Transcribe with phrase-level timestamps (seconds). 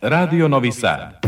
[0.00, 1.27] Radio Novi Sad.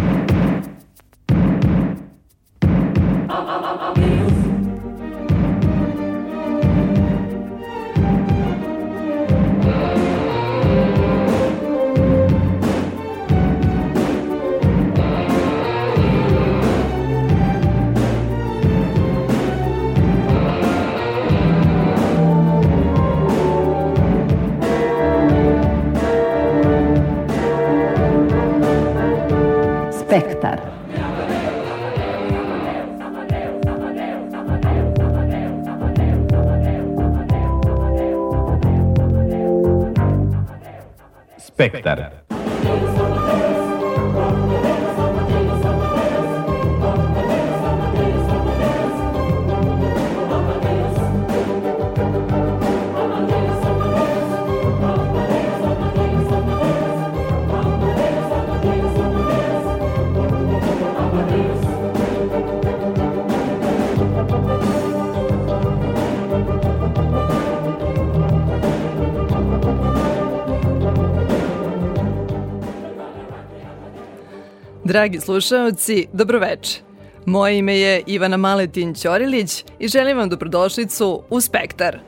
[75.00, 76.80] Dragi slušalci, dobroveče.
[77.26, 81.98] Moje ime je Ivana Maletin Ćorilić i želim vam dobrodošlicu u Spektar.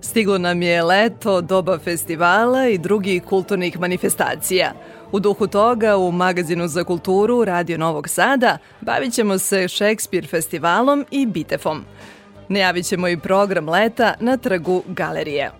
[0.00, 4.72] Stiglo nam je leto, doba festivala i drugih kulturnih manifestacija.
[5.12, 11.06] U duhu toga, u Magazinu za kulturu Radio Novog Sada bavit ćemo se Šekspir festivalom
[11.10, 11.84] i Bitefom.
[12.48, 15.50] Najavit ćemo i program leta na trgu galerije.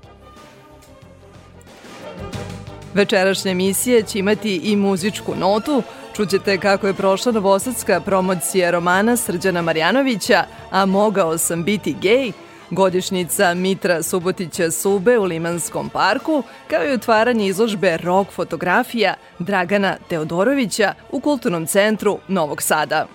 [2.94, 5.82] Večerašnja emisija će imati i muzičku notu,
[6.16, 12.32] Čućete kako je prošla novosadska promocija romana Srđana Marjanovića, a mogao sam biti gej,
[12.70, 20.94] godišnjica Mitra Subotića Sube u Limanskom parku, kao i otvaranje izložbe rock fotografija Dragana Teodorovića
[21.10, 23.06] u Kulturnom centru Novog Sada.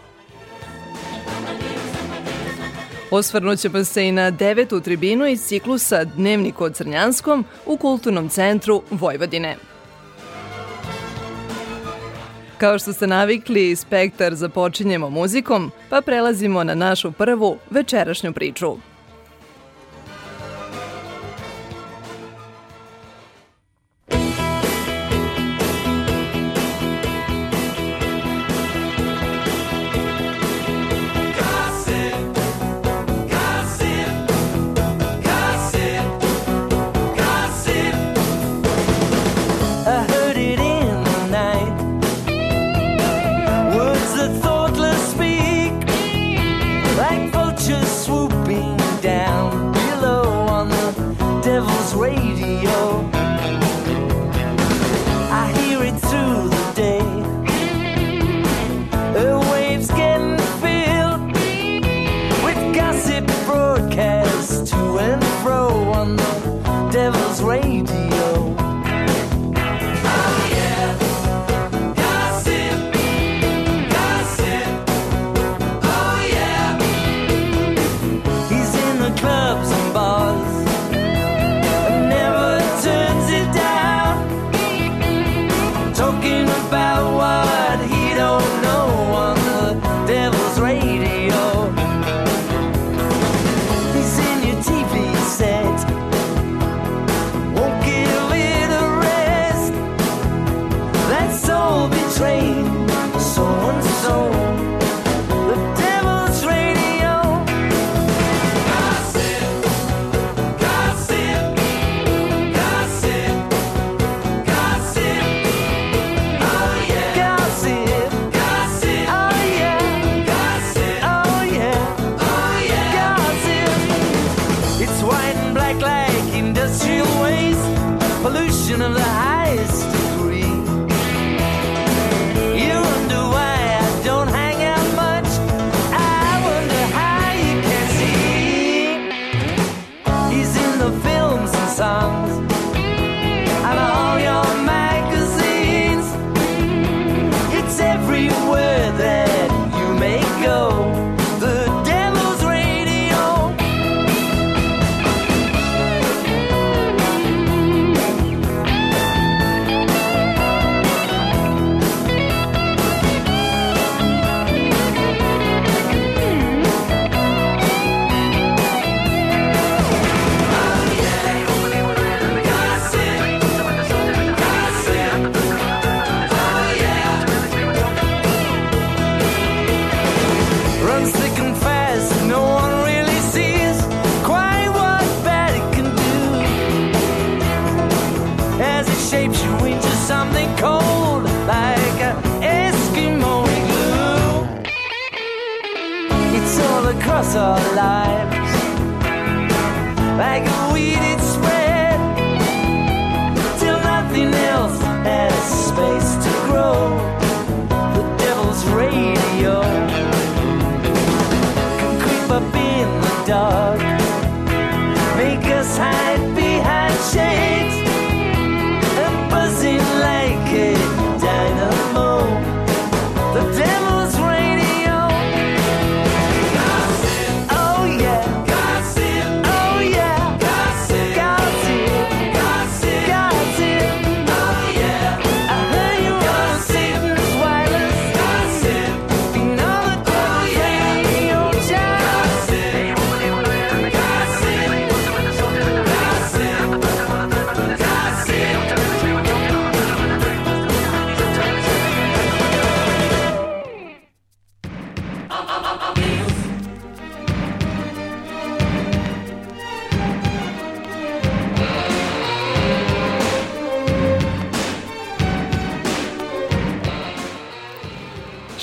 [3.12, 8.82] Osvrnut ćemo se i na devetu tribinu iz ciklusa Dnevnik o Crnjanskom u Kulturnom centru
[8.92, 9.56] Vojvodine.
[12.58, 18.78] Kao što ste navikli, spektar započinjemo muzikom, pa prelazimo na našu prvu večerašnju priču.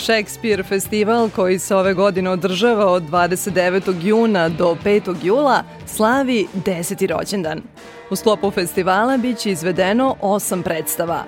[0.04, 4.06] Shakespeare festival koji se ove godine održava od 29.
[4.06, 5.14] juna do 5.
[5.22, 7.16] jula slavi 10.
[7.16, 7.62] rođendan.
[8.10, 11.24] U sklopu festivala biće izvedeno osam predstava.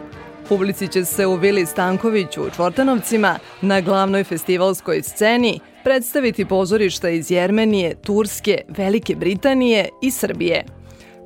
[0.49, 7.31] Publici će se u Vili Stankoviću u Čvortanovcima na glavnoj festivalskoj sceni predstaviti pozorišta iz
[7.31, 10.76] Jermenije, Turske, Velike Britanije i Srbije.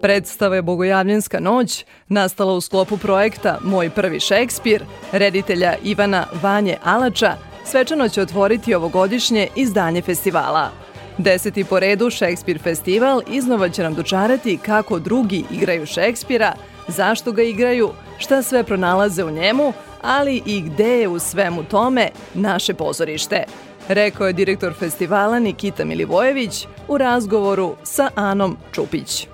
[0.02, 7.37] Predstava je Bogojavljenska noć, nastala u sklopu projekta Moj prvi Šekspir, reditelja Ivana Vanje Alača,
[7.64, 10.70] svečano će otvoriti ovogodišnje izdanje festivala.
[11.19, 16.53] Deseti po redu Šekspir festival iznova će nam dočarati kako drugi igraju Šekspira,
[16.88, 19.73] zašto ga igraju, šta sve pronalaze u njemu,
[20.03, 23.44] ali i gde je u svemu tome naše pozorište.
[23.88, 29.29] Rekao je direktor festivala Nikita Milivojević u razgovoru sa Anom Čupić.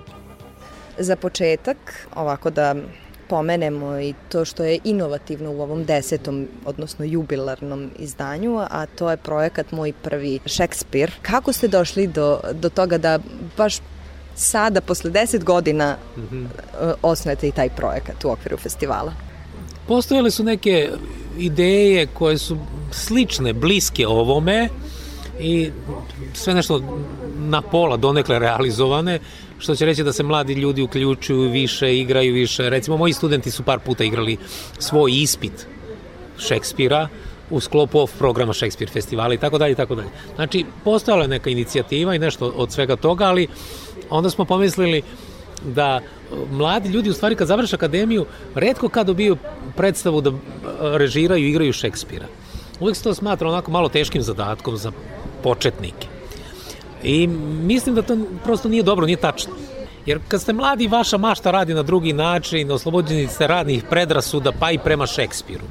[0.99, 2.75] Za početak, ovako da
[3.29, 9.17] pomenemo i to što je inovativno u ovom desetom, odnosno jubilarnom izdanju, a to je
[9.17, 11.13] projekat Moj prvi Šekspir.
[11.23, 13.19] Kako ste došli do, do toga da
[13.57, 13.77] baš
[14.35, 16.47] sada, posle deset godina, mm -hmm.
[17.03, 19.13] osnujete i taj projekat u okviru festivala?
[19.89, 20.91] Postojale su neke
[21.39, 22.59] ideje koje su
[22.91, 24.69] slične, bliske ovome
[25.41, 25.71] i
[26.35, 26.83] sve nešto
[27.39, 29.21] na pola donekle realizovane,
[29.58, 32.70] što će reći da se mladi ljudi uključuju više, igraju više.
[32.70, 34.37] Recimo, moji studenti su par puta igrali
[34.79, 35.67] svoj ispit
[36.38, 37.08] Šekspira
[37.50, 40.08] u sklopu off programa Šekspir festivala i tako dalje i tako dalje.
[40.35, 43.49] Znači, postojala je neka inicijativa i nešto od svega toga, ali
[44.11, 45.03] onda smo pomislili
[45.64, 46.00] da
[46.50, 49.37] mladi ljudi u stvari kad završe akademiju redko kad dobiju
[49.76, 50.32] predstavu da
[50.81, 52.26] režiraju i igraju Šekspira.
[52.81, 54.93] Uvijek se to smatra onako malo teškim zadatkom za
[55.43, 56.16] početnike.
[57.06, 57.26] I
[57.62, 59.53] mislim da to prosto nije dobro, nije tačno.
[60.06, 64.70] Jer kad ste mladi, vaša mašta radi na drugi način, oslobođeni ste radnih predrasuda, pa
[64.70, 65.64] i prema Šekspiru.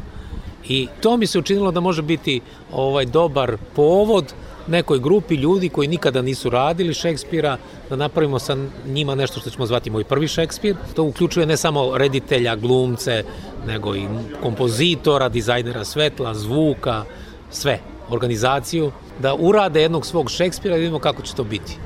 [0.68, 2.42] I to mi se učinilo da može biti
[2.72, 4.34] ovaj dobar povod
[4.68, 7.58] nekoj grupi ljudi koji nikada nisu radili Šekspira,
[7.90, 8.58] da napravimo sa
[8.88, 10.76] njima nešto što ćemo zvati moj prvi Šekspir.
[10.96, 13.24] To uključuje ne samo reditelja, glumce,
[13.68, 14.08] nego i
[14.42, 17.04] kompozitora, dizajnera svetla, zvuka,
[17.52, 21.78] sve, organizaciju, da urade jednog svog Šekspira i vidimo kako će to biti.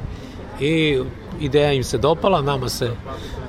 [0.60, 1.00] I
[1.40, 2.92] ideja im se dopala, nama se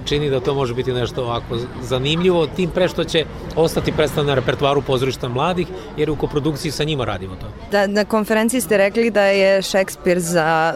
[0.04, 3.24] čini da to može biti nešto ovako zanimljivo, tim pre što će
[3.56, 7.46] ostati predstavljeno na repertuaru pozorišta mladih, jer u koprodukciji sa njima radimo to.
[7.70, 10.74] Da, na konferenciji ste rekli da je Šekspir za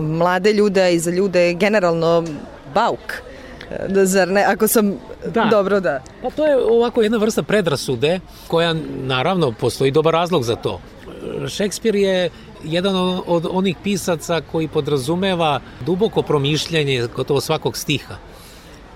[0.00, 2.24] mlade ljude i za ljude generalno
[2.74, 3.22] bauk.
[3.88, 4.94] Da, zar ne, ako sam
[5.26, 5.48] da.
[5.50, 6.02] dobro da...
[6.22, 10.80] Pa to je ovako jedna vrsta predrasude koja naravno postoji dobar razlog za to.
[11.48, 12.30] Šekspir je
[12.64, 18.14] jedan od onih pisaca koji podrazumeva duboko promišljanje gotovo svakog stiha.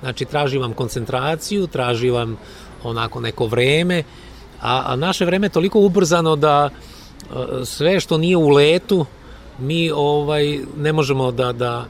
[0.01, 2.37] Znači, traži vam koncentraciju, traži vam
[2.85, 4.03] onako neko vreme,
[4.61, 6.71] a, a naše vreme je toliko ubrzano da
[7.31, 9.07] a, sve što nije u letu,
[9.59, 11.85] mi ovaj ne možemo da, da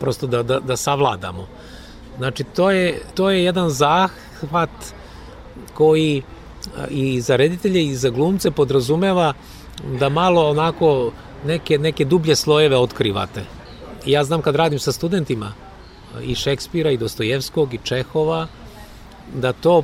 [0.00, 1.48] prosto da, da, da savladamo.
[2.18, 4.70] Znači, to je, to je jedan zahvat
[5.74, 6.22] koji
[6.90, 9.32] i za reditelje i za glumce podrazumeva
[9.98, 11.12] da malo onako
[11.46, 13.44] neke, neke dublje slojeve otkrivate.
[14.06, 15.52] Ja znam kad radim sa studentima
[16.22, 18.46] i Šekspira i Dostojevskog i Čehova,
[19.34, 19.82] da to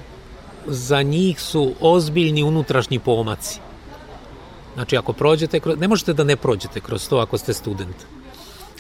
[0.66, 3.60] za njih su ozbiljni unutrašnji pomaci.
[4.74, 7.96] Znači, ako prođete, kroz, ne možete da ne prođete kroz to ako ste student.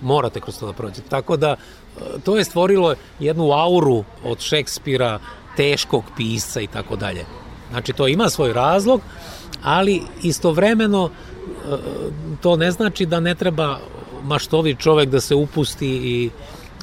[0.02, 1.08] Morate kroz to da prođete.
[1.08, 1.56] Tako da,
[2.24, 5.18] to je stvorilo jednu auru od Šekspira,
[5.56, 7.24] teškog pisca i tako dalje.
[7.70, 9.00] Znači, to ima svoj razlog,
[9.62, 11.76] ali istovremeno e,
[12.42, 13.78] to ne znači da ne treba
[14.22, 16.30] maštovi čovek da se upusti i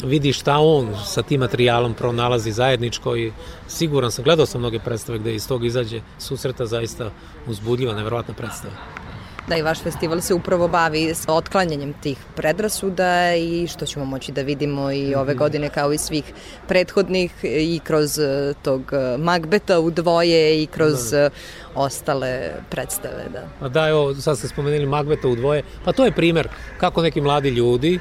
[0.03, 3.31] vidi šta on sa tim materijalom pronalazi zajedničko i
[3.67, 7.11] siguran sam, gledao sam mnoge predstave gde iz toga izađe susreta zaista
[7.47, 9.02] uzbudljiva, neverovatna predstava.
[9.47, 14.31] Da, i vaš festival se upravo bavi s otklanjanjem tih predrasuda i što ćemo moći
[14.31, 16.23] da vidimo i ove godine kao i svih
[16.67, 21.29] prethodnih i kroz eh, tog eh, Magbeta u dvoje i kroz eh,
[21.75, 23.25] ostale predstave.
[23.33, 23.65] Da.
[23.65, 26.47] A da, evo, sad ste spomenuli Magbeta u dvoje, pa to je primer
[26.77, 27.99] kako neki mladi ljudi,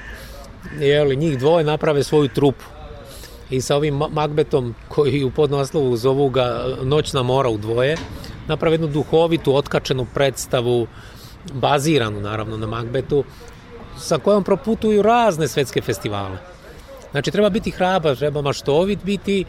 [0.78, 2.64] jeli, njih dvoje naprave svoju trupu.
[3.50, 7.96] I sa ovim Ma- Magbetom, koji u podnaslovu zovu ga Noćna mora u dvoje,
[8.48, 10.86] naprave jednu duhovitu, otkačenu predstavu,
[11.52, 13.24] baziranu naravno na Magbetu,
[13.98, 16.38] sa kojom proputuju razne svetske festivale.
[17.10, 19.44] Znači, treba biti hrabar, treba maštovit biti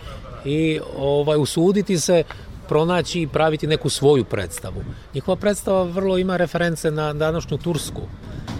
[0.45, 2.23] i ovaj, usuditi se
[2.67, 4.83] pronaći i praviti neku svoju predstavu.
[5.13, 8.01] Njihova predstava vrlo ima reference na današnju Tursku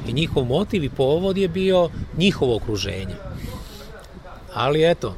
[0.07, 3.15] i njihov motiv i povod je bio njihovo okruženje.
[4.53, 5.15] Ali eto,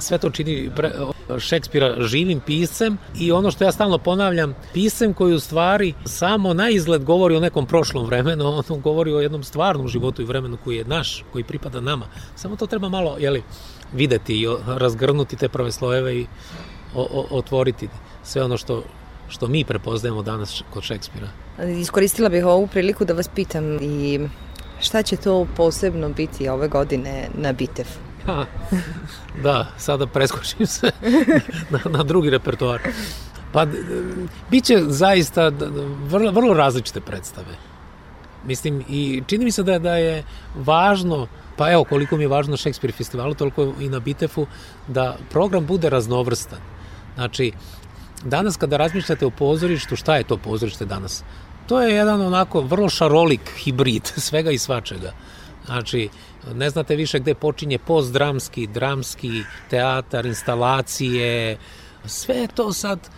[0.00, 0.92] sve to čini pre,
[1.38, 6.70] Šekspira živim piscem i ono što ja stalno ponavljam, piscem koji u stvari samo na
[6.70, 10.76] izgled govori o nekom prošlom vremenu, on govori o jednom stvarnom životu i vremenu koji
[10.76, 12.06] je naš, koji pripada nama.
[12.36, 13.42] Samo to treba malo, jeli,
[13.92, 16.26] videti i razgrnuti te prve slojeve i
[17.30, 17.88] otvoriti
[18.24, 18.82] sve ono što,
[19.28, 21.28] što mi prepoznajemo danas kod Šekspira.
[21.80, 24.20] Iskoristila bih ovu priliku da vas pitam i
[24.80, 28.09] šta će to posebno biti ove godine na Bitefu?
[29.42, 30.90] Da, sada preskočim se
[31.70, 32.80] na, na drugi repertoar.
[33.52, 33.66] Pa,
[34.50, 35.48] bit će zaista
[36.08, 37.56] vrlo, vrlo različite predstave.
[38.46, 40.24] Mislim, i čini mi se da, da je
[40.54, 44.46] važno, pa evo koliko mi je važno Shakespeare festivalu, toliko i na Bitefu,
[44.88, 46.58] da program bude raznovrstan.
[47.14, 47.52] Znači,
[48.24, 51.24] danas kada razmišljate o pozorištu, šta je to pozorište danas?
[51.66, 55.12] To je jedan onako vrlo šarolik hibrid svega i svačega.
[55.66, 56.08] Znači,
[56.54, 61.58] ne znate više gde počinje postdramski, dramski, teatar, instalacije,
[62.04, 63.10] sve je to sad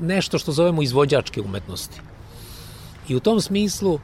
[0.00, 2.00] nešto što zovemo izvođačke umetnosti.
[3.08, 4.00] I u tom smislu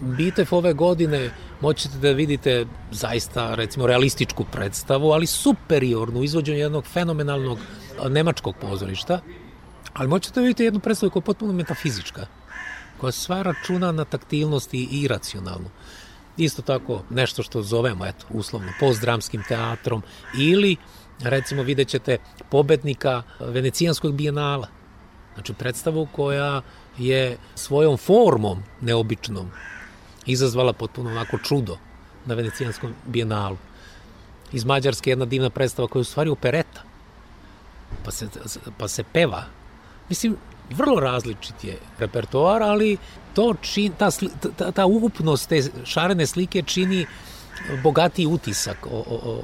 [0.00, 7.58] Bitev ove godine moćete da vidite zaista recimo realističku predstavu, ali superiornu izvođenju jednog fenomenalnog
[8.08, 9.20] nemačkog pozorišta,
[9.94, 12.26] ali moćete da vidite jednu predstavu koja je potpuno metafizička,
[12.98, 15.70] koja sva računa na taktilnost i iracionalnu.
[16.36, 20.02] Isto tako nešto što zovemo, eto, uslovno, postdramskim teatrom
[20.38, 20.76] ili
[21.20, 22.18] recimo vidjet ćete
[22.50, 24.68] pobednika Venecijanskog bijenala.
[25.34, 26.62] Znači predstavu koja
[26.98, 29.50] je svojom formom neobičnom
[30.26, 31.76] izazvala potpuno onako čudo
[32.26, 33.56] na Venecijanskom bijenalu.
[34.52, 36.82] Iz Mađarske jedna divna predstava koja je u stvari opereta.
[38.04, 38.28] Pa se,
[38.78, 39.44] pa se peva.
[40.08, 40.36] Mislim,
[40.70, 42.96] vrlo različit je repertoar, ali
[43.34, 44.10] to čin, ta,
[44.56, 47.06] ta, ta ukupnost te šarene slike čini
[47.82, 49.42] bogatiji utisak o, o, o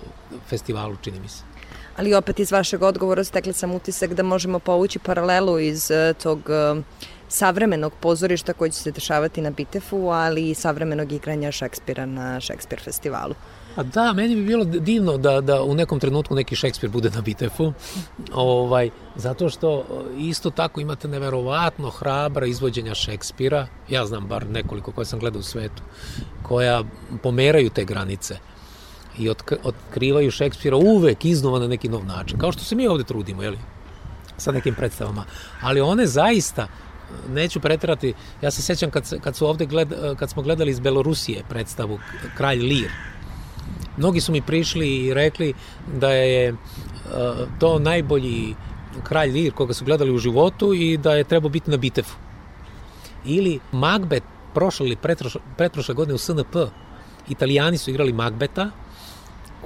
[0.49, 1.45] festivalu, čini mi se.
[1.97, 6.51] Ali opet iz vašeg odgovora stekla sam utisak da možemo povući paralelu iz eh, tog
[6.51, 6.83] eh,
[7.29, 12.81] savremenog pozorišta koji će se dešavati na Bitefu, ali i savremenog igranja Šekspira na Šekspir
[12.81, 13.35] festivalu.
[13.77, 17.21] A da, meni bi bilo divno da, da u nekom trenutku neki Šekspir bude na
[17.21, 17.73] Bitefu,
[18.35, 19.83] ovaj, zato što e,
[20.19, 25.43] isto tako imate neverovatno hrabra izvođenja Šekspira, ja znam bar nekoliko koje sam gledao u
[25.43, 25.83] svetu,
[26.43, 26.83] koja
[27.23, 28.37] pomeraju te granice
[29.19, 33.05] i otk otkrivaju Šekspira uvek iznova na neki nov način, kao što se mi ovde
[33.05, 33.59] trudimo, jeli?
[34.37, 35.25] sa nekim predstavama,
[35.61, 36.67] ali one zaista
[37.29, 39.89] neću preterati, ja se sećam kad, kad, su ovde gled,
[40.19, 41.99] kad smo gledali iz Belorusije predstavu
[42.37, 42.91] Kralj Lir,
[43.97, 45.55] Mnogi su mi prišli i rekli
[46.01, 46.59] da je uh,
[47.59, 48.55] to najbolji
[49.03, 52.17] kralj Lir koga su gledali u životu i da je trebao biti na Bitefu.
[53.25, 54.23] Ili Magbet
[54.55, 54.97] prošle ili
[55.57, 56.57] pretprošle godine u SNP.
[57.29, 58.71] Italijani su igrali Magbeta,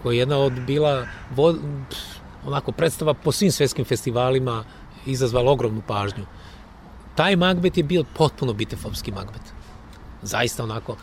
[0.02, 1.06] koja je jedna od bila
[2.46, 4.64] onako predstava po svim svetskim festivalima
[5.06, 6.24] izazvala ogromnu pažnju.
[7.14, 9.42] Taj Magbet je bio potpuno bitefovski Magbet.
[10.22, 10.96] Zaista onako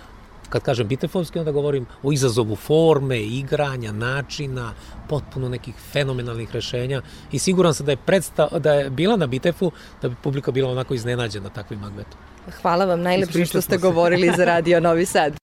[0.53, 4.73] kad kažem bitefovski, onda govorim o izazovu forme, igranja, načina,
[5.09, 9.71] potpuno nekih fenomenalnih rešenja i siguran sam da je, predstav, da je bila na bitefu,
[10.01, 12.19] da bi publika bila onako iznenađena takvim Magbetom.
[12.61, 13.81] Hvala vam najlepše što ste se.
[13.81, 15.42] govorili za Radio Novi Sad.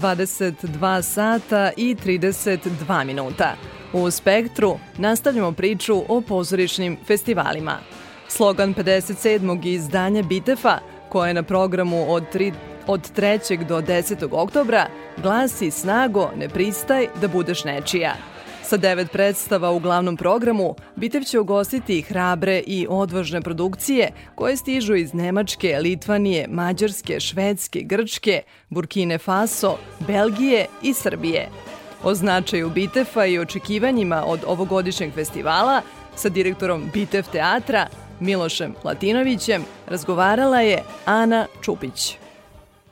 [0.00, 3.56] 22 sata i 32 minuta.
[3.92, 7.78] U Spektru nastavljamo priču o pozorišnim festivalima.
[8.28, 9.66] Slogan 57.
[9.66, 12.52] izdanja Bitefa, koje je na programu od, 3,
[12.86, 13.66] od 3.
[13.66, 14.28] do 10.
[14.32, 14.86] oktobra,
[15.22, 18.14] glasi Snago, ne pristaj da budeš nečija.
[18.62, 24.94] Sa devet predstava u glavnom programu, Bitev će ugostiti hrabre i odvažne produkcije koje stižu
[24.94, 31.48] iz Nemačke, Litvanije, Mađarske, Švedske, Grčke, Burkine Faso, Belgije i Srbije.
[32.02, 35.82] O značaju Bitefa i očekivanjima od ovogodišnjeg festivala
[36.16, 37.86] sa direktorom Bitev teatra
[38.20, 42.16] Milošem Latinovićem razgovarala je Ana Čupić.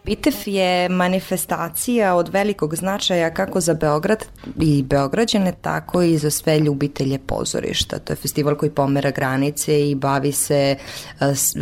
[0.09, 4.25] Bitev je manifestacija od velikog značaja kako za Beograd
[4.61, 7.99] i Beograđane, tako i za sve ljubitelje pozorišta.
[7.99, 10.77] To je festival koji pomera granice i bavi se
[11.19, 11.55] a, s,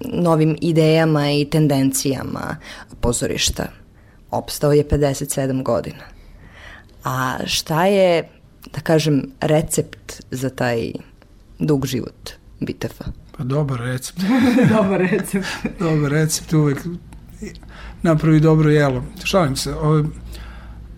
[0.00, 2.56] novim idejama i tendencijama
[3.00, 3.66] pozorišta.
[4.30, 6.04] Opstao je 57 godina.
[7.04, 8.28] A šta je,
[8.74, 10.92] da kažem, recept za taj
[11.58, 13.04] dug život Bitefa?
[13.36, 14.20] Pa dobar recept.
[14.76, 15.46] Dobar recept.
[15.78, 16.78] dobar recept uvek
[18.04, 19.04] napravi dobro jelo.
[19.24, 19.74] Šalim se.
[19.74, 20.04] Ovo,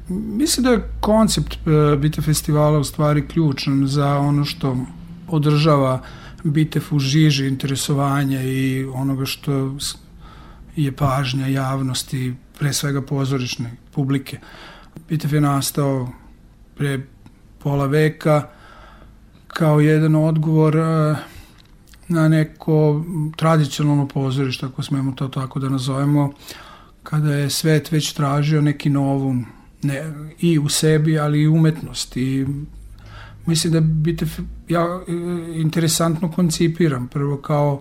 [0.09, 4.77] mislim da je koncept e, Bitev festivala u stvari ključan za ono što
[5.29, 6.03] održava
[6.45, 9.77] Bitev u žiži interesovanja i onoga što
[10.77, 14.38] je pažnja javnosti, pre svega pozorišne publike.
[15.09, 16.09] Bitev je nastao
[16.77, 17.01] pre
[17.59, 18.49] pola veka
[19.47, 21.16] kao jedan odgovor e,
[22.09, 23.05] na neko
[23.37, 26.33] tradicionalno pozorište, ako smemo to tako da nazovemo,
[27.11, 29.47] kada je svet već tražio neki novum
[29.83, 32.16] ne, i u sebi, ali i umetnost.
[32.16, 32.47] I
[33.47, 34.27] mislim da bite
[34.69, 35.12] ja e,
[35.61, 37.09] interesantno koncipiram.
[37.09, 37.81] Prvo kao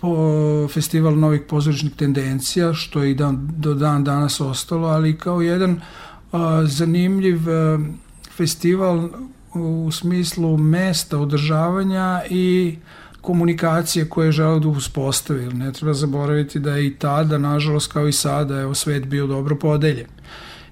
[0.00, 5.40] po festival novih pozorišnih tendencija, što je i dan, do dan danas ostalo, ali kao
[5.40, 5.80] jedan
[6.32, 7.78] a, zanimljiv a,
[8.36, 9.08] festival
[9.54, 12.76] u smislu mesta održavanja i
[13.24, 15.46] komunikacije koje je želeo da uspostavi.
[15.54, 19.56] Ne treba zaboraviti da je i tada, nažalost kao i sada, evo svet bio dobro
[19.58, 20.06] podeljen.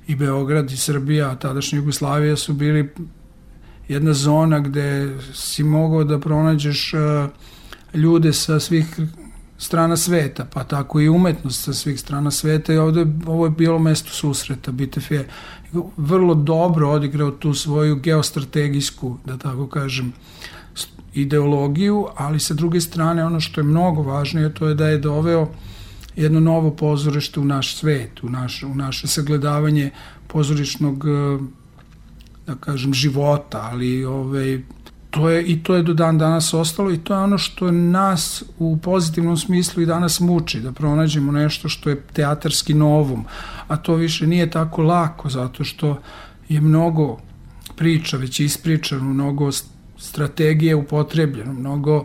[0.07, 2.89] I Beograd i Srbija, a tadašnja Jugoslavija su bili
[3.89, 7.01] jedna zona gde si mogao da pronađeš uh,
[7.95, 8.87] ljude sa svih
[9.59, 13.79] strana sveta, pa tako i umetnost sa svih strana sveta i ovde ovo je bilo
[13.79, 14.73] mesto susreta.
[14.73, 15.29] Bitev je
[15.97, 20.62] vrlo dobro odigrao tu svoju geostrategijsku, da tako kažem, s-
[21.15, 25.49] ideologiju, ali sa druge strane ono što je mnogo važnije to je da je doveo
[26.17, 29.91] jedno novo pozorište u naš svet, u, naš, u naše sagledavanje
[30.27, 31.39] pozorišnog eh,
[32.47, 34.61] da kažem života, ali ovaj
[35.11, 38.45] to je i to je do dan danas ostalo i to je ono što nas
[38.59, 43.25] u pozitivnom smislu i danas muči da pronađemo nešto što je teatarski novum,
[43.69, 45.99] a to više nije tako lako zato što
[46.49, 47.19] je mnogo
[47.77, 49.51] priča već ispričano, mnogo
[50.03, 52.05] strategije upotrebljeno, mnogo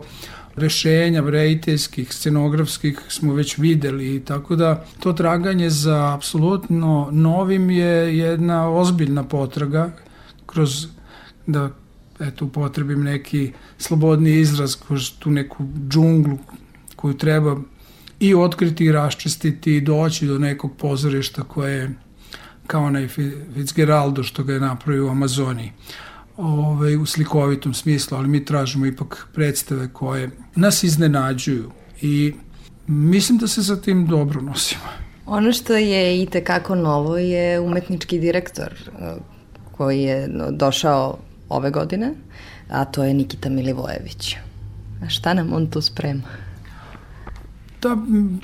[0.56, 8.70] rešenja rediteljskih, scenografskih smo već videli tako da to traganje za apsolutno novim je jedna
[8.70, 9.90] ozbiljna potraga
[10.46, 10.86] kroz
[11.46, 11.70] da
[12.20, 16.38] eto upotrebim neki slobodni izraz kroz tu neku džunglu
[16.96, 17.56] koju treba
[18.20, 21.94] i otkriti i raščistiti i doći do nekog pozorišta koje je
[22.66, 25.72] kao onaj Fi- Fitzgeraldo što ga je napravio u Amazoniji
[26.38, 31.70] ovaj, u slikovitom smislu, ali mi tražimo ipak predstave koje nas iznenađuju
[32.02, 32.34] i
[32.86, 34.82] mislim da se sa tim dobro nosimo.
[35.26, 39.14] Ono što je i tekako novo je umetnički direktor eh,
[39.72, 42.14] koji je došao ove godine,
[42.70, 44.36] a to je Nikita Milivojević.
[45.02, 46.22] A šta nam on tu sprema?
[47.80, 47.96] ta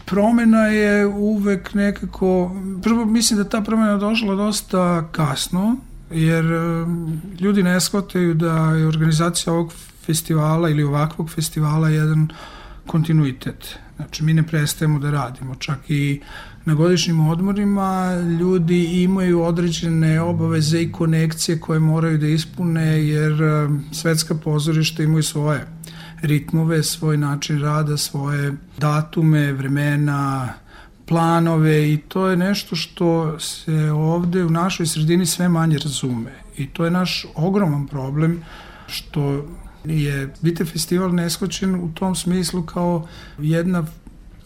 [0.04, 2.50] promena je uvek nekako,
[2.83, 5.76] prvo mislim da ta promena došla dosta kasno,
[6.11, 9.73] jer em, ljudi ne shvataju da je organizacija ovog
[10.07, 12.29] festivala ili ovakvog festivala jedan
[12.87, 13.79] kontinuitet.
[13.97, 16.21] Znači, mi ne prestajemo da radimo, čak i
[16.64, 23.85] na godišnjim odmorima ljudi imaju određene obaveze i konekcije koje moraju da ispune, jer em,
[23.93, 25.67] svetska pozorišta imaju svoje
[26.23, 30.49] ritmove, svoj način rada, svoje datume, vremena,
[31.07, 36.33] planove i to je nešto što se ovde u našoj sredini sve manje razume.
[36.57, 38.43] I to je naš ogroman problem
[38.87, 39.47] što
[39.85, 43.85] je Bite festival neshvaćen u tom smislu kao jedna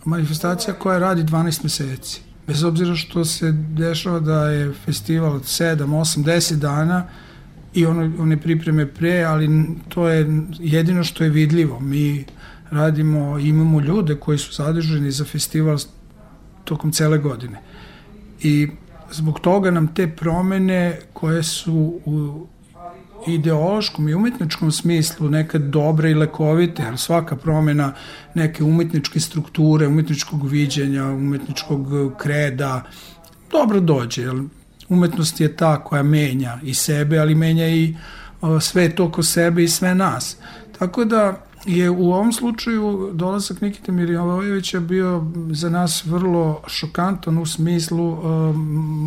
[0.05, 2.21] manifestacija koja radi 12 meseci.
[2.47, 7.07] Bez obzira što se dešava da je festival od 7, 8, 10 dana,
[7.75, 9.49] i ono, one pripreme pre, ali
[9.89, 10.27] to je
[10.59, 11.81] jedino što je vidljivo.
[11.81, 12.25] Mi
[12.71, 15.79] radimo, imamo ljude koji su zadrženi za festival
[16.69, 17.61] tokom cele godine.
[18.43, 18.69] I
[19.11, 22.47] zbog toga nam te promene koje su u
[23.27, 27.93] ideološkom i umetničkom smislu nekad dobre i lekovite, jer svaka promena
[28.35, 32.83] neke umetničke strukture, umetničkog viđenja, umetničkog kreda,
[33.51, 34.43] dobro dođe, jer
[34.89, 37.97] umetnost je ta koja menja i sebe, ali menja i
[38.41, 40.37] o, sve to oko sebe i sve nas.
[40.79, 47.47] Tako da je u ovom slučaju dolazak Nikite Mirjavojevića bio za nas vrlo šokantan u
[47.47, 48.57] smislu um,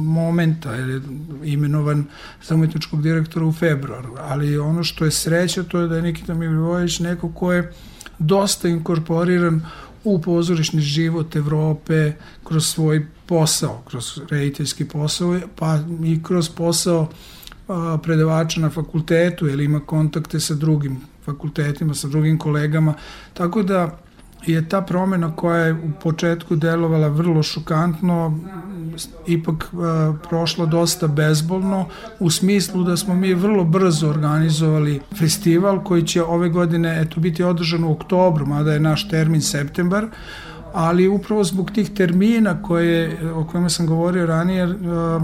[0.07, 1.01] momenta, jer je
[1.43, 2.05] imenovan
[2.43, 6.33] za umetničkog direktora u februaru, ali ono što je sreća to je da je Nikita
[6.33, 7.73] Mirjavojević neko ko je
[8.19, 9.61] dosta inkorporiran
[10.03, 17.09] u pozorišni život Evrope kroz svoj posao, kroz rediteljski posao, pa i kroz posao
[17.67, 22.93] a, predavača na fakultetu, jer ima kontakte sa drugim fakultetima, sa drugim kolegama,
[23.33, 23.89] tako da
[24.45, 28.39] je ta promena koja je u početku delovala vrlo šokantno
[29.27, 31.85] ipak a, prošla dosta bezbolno
[32.19, 37.43] u smislu da smo mi vrlo brzo organizovali festival koji će ove godine eto biti
[37.43, 40.07] održan u oktobru, mada je naš termin septembar,
[40.73, 45.19] ali upravo zbog tih termina koje, o kojima sam govorio ranije, a,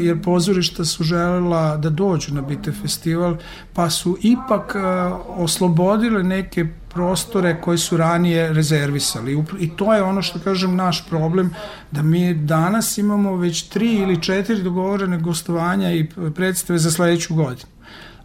[0.00, 3.36] jer pozorišta su želela da dođu na Bite festival,
[3.72, 4.76] pa su ipak
[5.26, 9.44] oslobodile neke prostore koje su ranije rezervisali.
[9.58, 11.54] I to je ono što kažem naš problem,
[11.90, 17.71] da mi danas imamo već tri ili četiri dogovorene gostovanja i predstave za sledeću godinu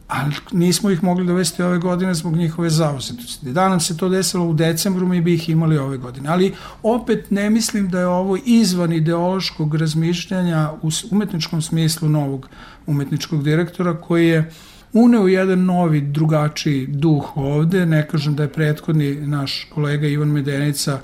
[0.08, 3.52] ali nismo ih mogli dovesti ove godine zbog njihove zauzetosti.
[3.52, 6.30] Da nam se to desilo u decembru, mi bi ih imali ove godine.
[6.30, 12.50] Ali opet ne mislim da je ovo izvan ideološkog razmišljanja u umetničkom smislu novog
[12.86, 14.52] umetničkog direktora koji je
[14.94, 17.86] uneo jedan novi, drugačiji duh ovde.
[17.86, 21.00] Ne kažem da je prethodni naš kolega Ivan Medenica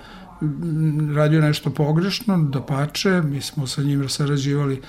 [1.15, 4.81] radio nešto pogrešno, da pače, mi smo sa njim sarađivali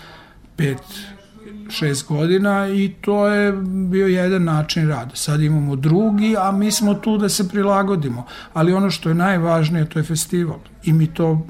[0.56, 0.82] pet
[1.70, 5.16] šest godina i to je bio jedan način rada.
[5.16, 8.26] Sad imamo drugi, a mi smo tu da se prilagodimo.
[8.52, 11.46] Ali ono što je najvažnije, to je festival i mi to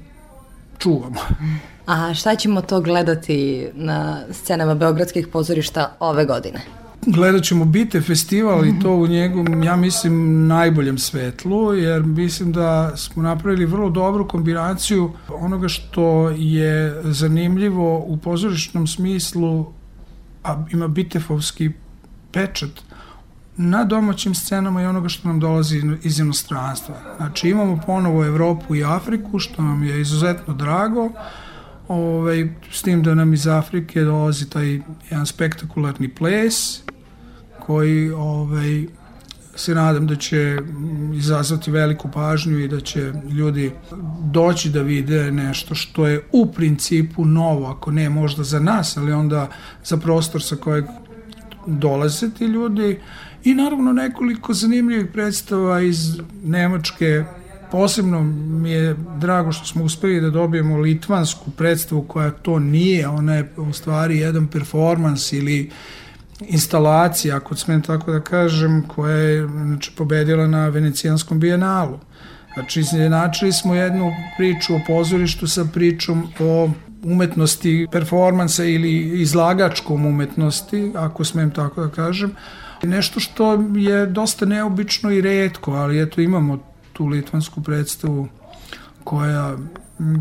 [0.79, 1.21] čuvamo.
[1.87, 6.61] A šta ćemo to gledati na scenama Beogradskih pozorišta ove godine?
[7.07, 12.97] Gledat ćemo Bite festival i to u njegovom, ja mislim, najboljem svetlu, jer mislim da
[12.97, 19.67] smo napravili vrlo dobru kombinaciju onoga što je zanimljivo u pozorišnom smislu
[20.45, 21.71] a ima bitefovski
[22.33, 22.71] pečat
[23.57, 26.95] na domaćim scenama i onoga što nam dolazi iz inostranstva.
[27.17, 31.11] Znači imamo ponovo Evropu i Afriku, što nam je izuzetno drago,
[31.89, 34.81] ovaj, s tim da nam iz Afrike dolazi taj
[35.11, 36.81] jedan spektakularni ples,
[37.67, 38.87] koji ovaj,
[39.57, 40.59] se nadam da će
[41.15, 43.73] izazvati veliku pažnju i da će ljudi
[44.25, 49.13] doći da vide nešto što je u principu novo, ako ne možda za nas, ali
[49.13, 49.49] onda
[49.85, 50.85] za prostor sa kojeg
[51.67, 52.99] dolaze ti ljudi.
[53.45, 57.25] I naravno nekoliko zanimljivih predstava iz Nemačke.
[57.71, 58.23] Posebno
[58.61, 63.53] mi je drago što smo uspeli da dobijemo litvansku predstavu koja to nije, ona je
[63.57, 65.71] u stvari jedan performans ili
[66.41, 71.99] instalacija, ako smem tako da kažem, koja je znači, pobedila na Venecijanskom bijenalu.
[72.55, 76.71] Znači, izjednačili smo jednu priču o pozorištu sa pričom o
[77.03, 82.33] umetnosti performansa ili izlagačkom umetnosti, ako smem tako da kažem.
[82.83, 86.59] Nešto što je dosta neobično i redko, ali eto imamo
[86.93, 88.29] tu litvansku predstavu
[89.05, 89.57] koja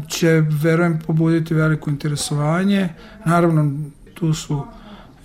[0.08, 2.90] će, verujem, pobuditi veliko interesovanje.
[3.26, 3.80] Naravno,
[4.14, 4.66] tu su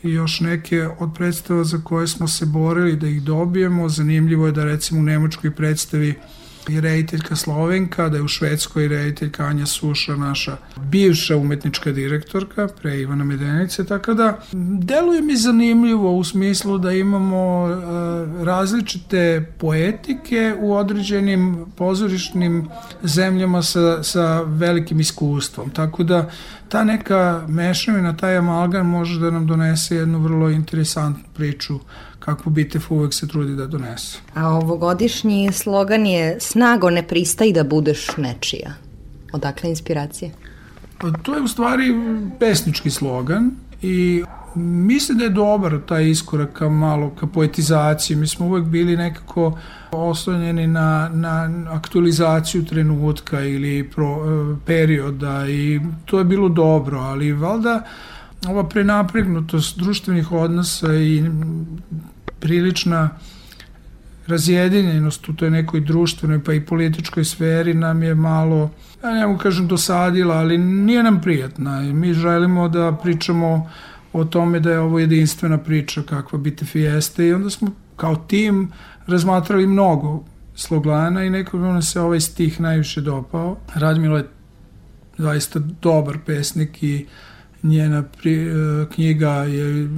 [0.02, 3.88] i još neke od predstava za koje smo se borili da ih dobijemo.
[3.88, 6.14] Zanimljivo je da recimo u Nemačkoj predstavi
[6.68, 13.00] i rediteljka Slovenka, da je u Švedskoj rediteljka Anja Suša, naša bivša umetnička direktorka pre
[13.00, 14.38] Ivana Medenice, tako da
[14.78, 22.68] deluje mi zanimljivo u smislu da imamo uh, različite poetike u određenim pozorišnim
[23.02, 26.30] zemljama sa, sa velikim iskustvom, tako da
[26.68, 31.78] ta neka mešavina, taj amalgam može da nam donese jednu vrlo interesantnu priču
[32.28, 34.18] kakvu Bitef uvek se trudi da donese.
[34.34, 38.74] A ovogodišnji slogan je snago ne pristaj da budeš nečija.
[39.32, 40.32] Odakle inspiracije?
[40.98, 41.94] Pa to je u stvari
[42.40, 43.50] pesnički slogan
[43.82, 48.16] i mislim da je dobar taj iskorak ka malo ka poetizaciji.
[48.16, 49.58] Mi smo uvek bili nekako
[49.92, 57.32] oslonjeni na, na aktualizaciju trenutka ili pro, e, perioda i to je bilo dobro, ali
[57.32, 57.82] valda
[58.46, 61.24] ova prenapregnutost društvenih odnosa i
[62.40, 63.10] prilična
[64.26, 68.70] razjedinjenost u toj nekoj društvenoj pa i političkoj sferi nam je malo,
[69.04, 73.70] ja ne mogu kažem dosadila, ali nije nam prijatna mi želimo da pričamo
[74.12, 78.72] o tome da je ovo jedinstvena priča kakva BTF jeste i onda smo kao tim
[79.06, 80.24] razmatrali mnogo
[80.54, 83.56] slogana i nekako nam se ovaj stih najviše dopao.
[83.74, 84.28] Radmila je
[85.18, 87.06] zaista dobar pesnik i
[87.62, 88.52] njena pri, e,
[88.94, 89.88] knjiga je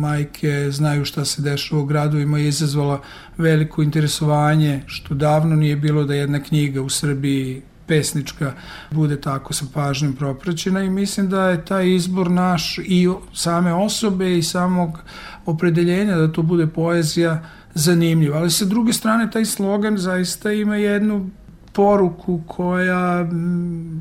[0.00, 3.00] majke znaju šta se dešava u gradu ima je izazvala
[3.36, 8.52] veliko interesovanje što davno nije bilo da jedna knjiga u Srbiji pesnička
[8.90, 14.38] bude tako sa pažnjom propraćena i mislim da je taj izbor naš i same osobe
[14.38, 14.98] i samog
[15.46, 17.42] opredeljenja da to bude poezija
[17.74, 18.34] zanimljiv.
[18.34, 21.30] Ali sa druge strane taj slogan zaista ima jednu
[21.72, 23.26] poruku koja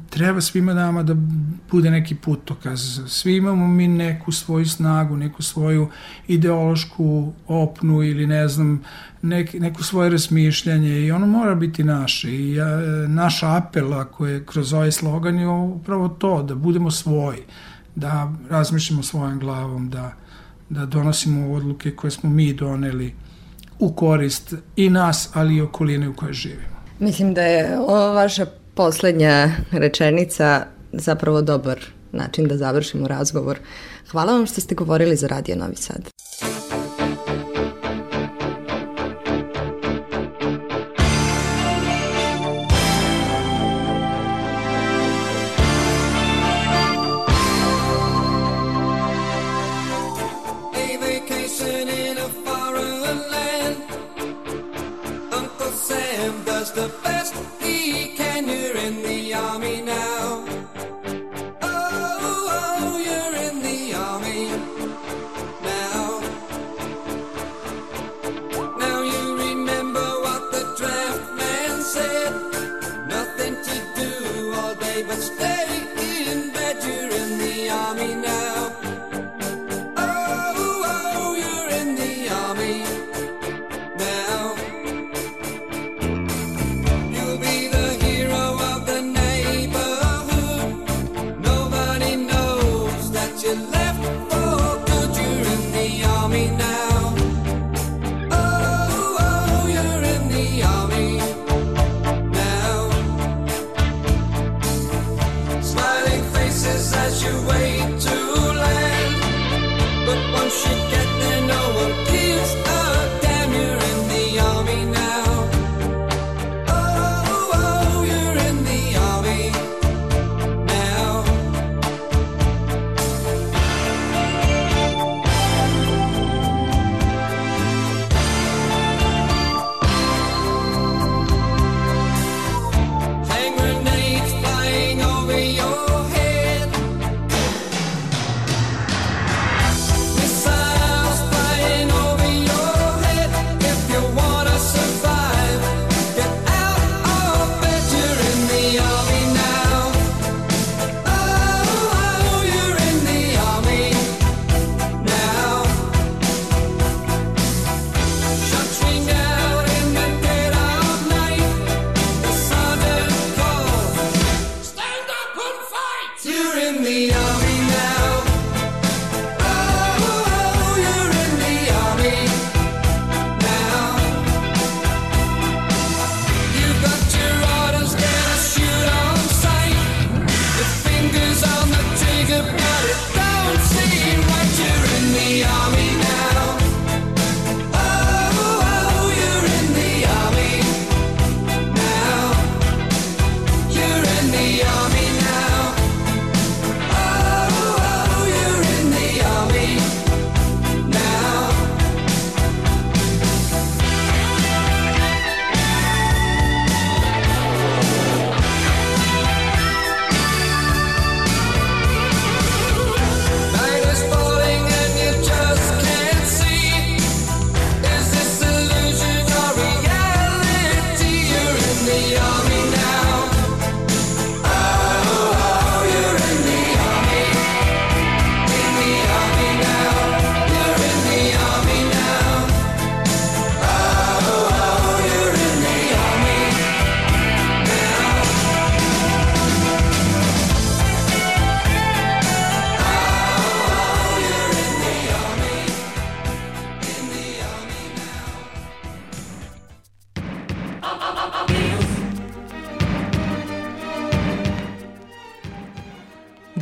[0.09, 1.15] treba svima nama da
[1.71, 3.01] bude neki putokaz.
[3.07, 5.89] Svi imamo mi neku svoju snagu, neku svoju
[6.27, 8.81] ideološku opnu ili ne znam,
[9.21, 12.31] nek, neku svoje razmišljanje i ono mora biti naše.
[12.31, 12.77] I ja,
[13.07, 17.43] naš apel ako je kroz ovaj slogan je upravo to, da budemo svoji,
[17.95, 20.13] da razmišljamo svojom glavom, da,
[20.69, 23.13] da donosimo odluke koje smo mi doneli
[23.79, 26.76] u korist i nas, ali i okoline u kojoj živimo.
[26.99, 31.79] Mislim da je ova vaša poslednja rečenica zapravo dobar
[32.11, 33.59] način da završimo razgovor.
[34.11, 36.09] Hvala vam što ste govorili za Radio Novi Sad.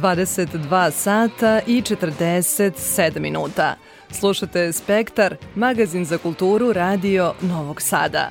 [0.06, 3.76] 22 sata i 47 minuta.
[4.12, 8.30] Slušate Spektar, magazin za kulturu Radio Novog Sada.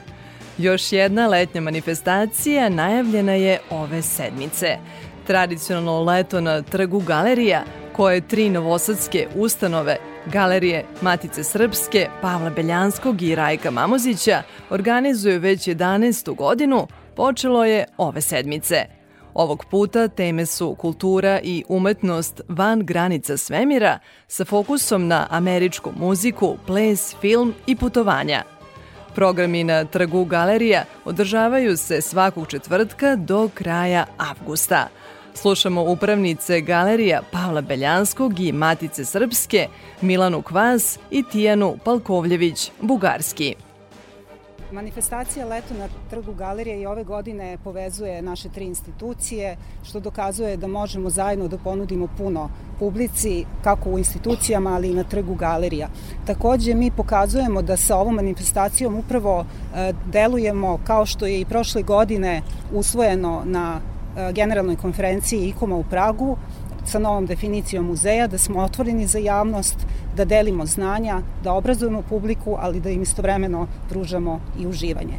[0.59, 4.77] Još jedna letnja manifestacija najavljena je ove sedmice.
[5.27, 13.35] Tradicionalno leto na trgu Galerija, koje tri novosadske ustanove Galerije Matice Srpske, Pavla Beljanskog i
[13.35, 16.37] Rajka Mamozića organizuju već 11.
[16.37, 18.94] godinu, počelo je ove sedmice.
[19.35, 26.57] Ovog puta teme su kultura i umetnost van granica svemira sa fokusom na američku muziku,
[26.67, 28.43] ples, film i putovanja.
[29.15, 34.89] Programi na Trgu Galerija održavaju se svakog četvrtka do kraja avgusta.
[35.35, 39.69] Slušamo upravnice galerija Pavla Beljanskog i Matice Srpske,
[40.01, 43.55] Milanu Kvas i Tijanu Palkovljević-Bugarski.
[44.73, 50.67] Manifestacija Leto na trgu galerije i ove godine povezuje naše tri institucije, što dokazuje da
[50.67, 52.49] možemo zajedno da ponudimo puno
[52.79, 55.89] publici, kako u institucijama, ali i na trgu galerija.
[56.27, 61.83] Takođe, mi pokazujemo da sa ovom manifestacijom upravo e, delujemo kao što je i prošle
[61.83, 62.43] godine
[62.73, 63.81] usvojeno na
[64.17, 66.37] e, generalnoj konferenciji IKOMA u Pragu,
[66.85, 72.57] sa novom definicijom muzeja, da smo otvoreni za javnost, da delimo znanja, da obrazujemo publiku,
[72.61, 75.19] ali da im istovremeno pružamo i uživanje.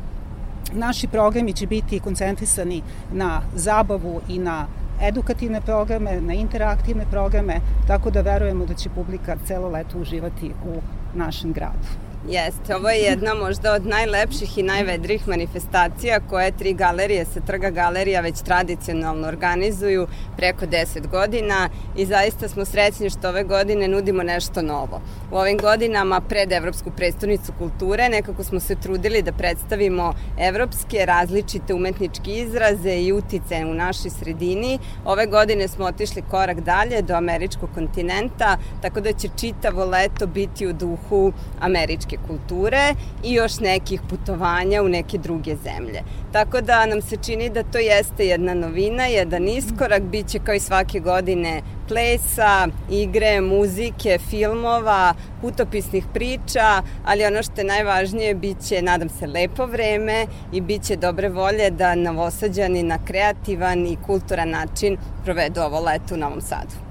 [0.74, 2.82] Naši programi će biti koncentrisani
[3.14, 4.68] na zabavu i na
[5.02, 10.82] edukativne programe, na interaktivne programe, tako da verujemo da će publika celo leto uživati u
[11.18, 12.05] našem gradu.
[12.30, 17.70] Jeste, ovo je jedna možda od najlepših i najvedrijih manifestacija koje tri galerije sa trga
[17.70, 20.08] galerija već tradicionalno organizuju
[20.38, 25.02] preko 10 godina i zaista smo srećni što ove godine nudimo nešto novo.
[25.32, 31.74] U ovim godinama pred Evropsku predstavnicu kulture nekako smo se trudili da predstavimo evropske različite
[31.74, 34.80] umetničke izraze i utice u našoj sredini.
[35.06, 40.68] Ove godine smo otišli korak dalje do američkog kontinenta, tako da će čitavo leto biti
[40.68, 46.02] u duhu američke kulture i još nekih putovanja u neke druge zemlje.
[46.32, 50.56] Tako da nam se čini da to jeste jedna novina, jedan iskorak, bit će kao
[50.56, 58.68] i svake godine plesa, igre, muzike, filmova, putopisnih priča, ali ono što je najvažnije bit
[58.68, 63.98] će, nadam se, lepo vreme i bit će dobre volje da novosađani na kreativan i
[64.06, 66.85] kulturan način provedu ovo leto u Novom Sadu.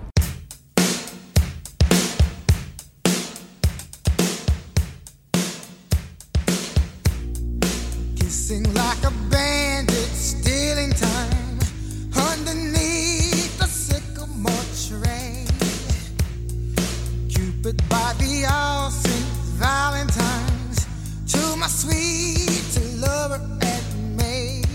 [21.64, 24.66] My sweet lover and maid.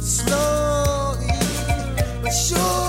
[0.00, 1.28] Slowly
[2.22, 2.79] but surely,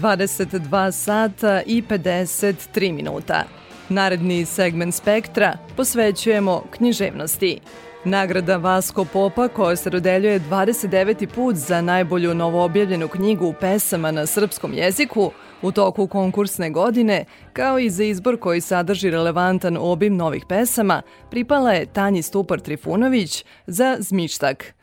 [0.00, 3.44] 22 sata i 53 minuta.
[3.88, 7.60] Naredni segment spektra posvećujemo književnosti.
[8.04, 11.26] Nagrada Vasko Popa koja se dodeljuje 29.
[11.34, 15.30] put za najbolju novoobjavljenu knjigu pesama na srpskom jeziku
[15.62, 21.72] u toku konkursne godine, kao i za izbor koji sadrži relevantan obim novih pesama, pripala
[21.72, 24.64] je Tanji Stupar Trifunović za Zmištak–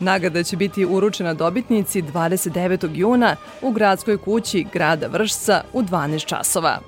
[0.00, 2.88] Nagrada će biti uručena dobitnici 29.
[2.94, 6.78] juna u gradskoj kući grada Vršca u 12 časova.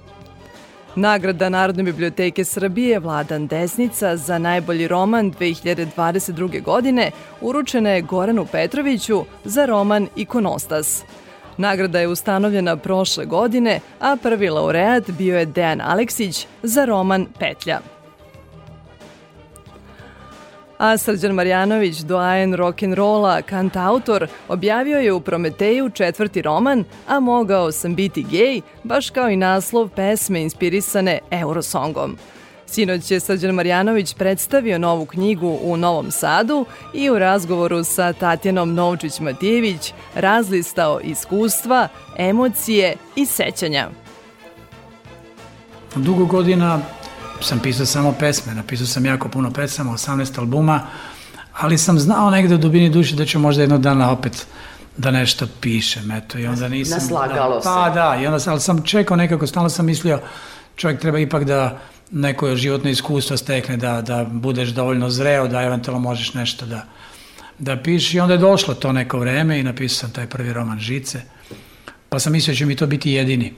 [0.97, 6.63] Nagrada Narodne biblioteke Srbije Vladan Desnica za najbolji roman 2022.
[6.63, 11.03] godine uručena je Goranu Petroviću za roman Ikonostas.
[11.57, 17.81] Nagrada je ustanovljena prošle godine, a prvi laureat bio je Dejan Aleksić za roman Petlja.
[20.79, 27.95] A Srđan Marjanović, doajen rock'n'rolla, kantautor, objavio je u Prometeju četvrti roman, a mogao sam
[27.95, 32.17] biti gej, baš kao i naslov pesme inspirisane Eurosongom.
[32.67, 36.65] Sinoć je Srđan Marjanović predstavio novu knjigu u Novom Sadu
[36.95, 43.89] i u razgovoru sa Tatjanom Novčić-Matijević razlistao iskustva, emocije i sećanja.
[45.95, 46.81] Dugo godina
[47.41, 50.87] sam pisao samo pesme, napisao sam jako puno pesama, 18 albuma,
[51.59, 54.47] ali sam znao negde u dubini duše da ću možda jednog dana opet
[54.97, 56.99] da nešto pišem, eto, i onda nisam...
[56.99, 57.65] Naslagalo da, se.
[57.65, 60.21] Pa da, i onda, sam- ali sam čekao nekako, stalno sam mislio,
[60.77, 61.79] čovjek treba ipak da
[62.11, 66.85] neko životno iskustvo stekne, da, da budeš dovoljno zreo, da eventualno možeš nešto da,
[67.59, 70.79] da pišeš i onda je došlo to neko vreme i napisao sam taj prvi roman
[70.79, 71.21] Žice,
[72.09, 73.55] pa sam mislio da će mi to biti jedini.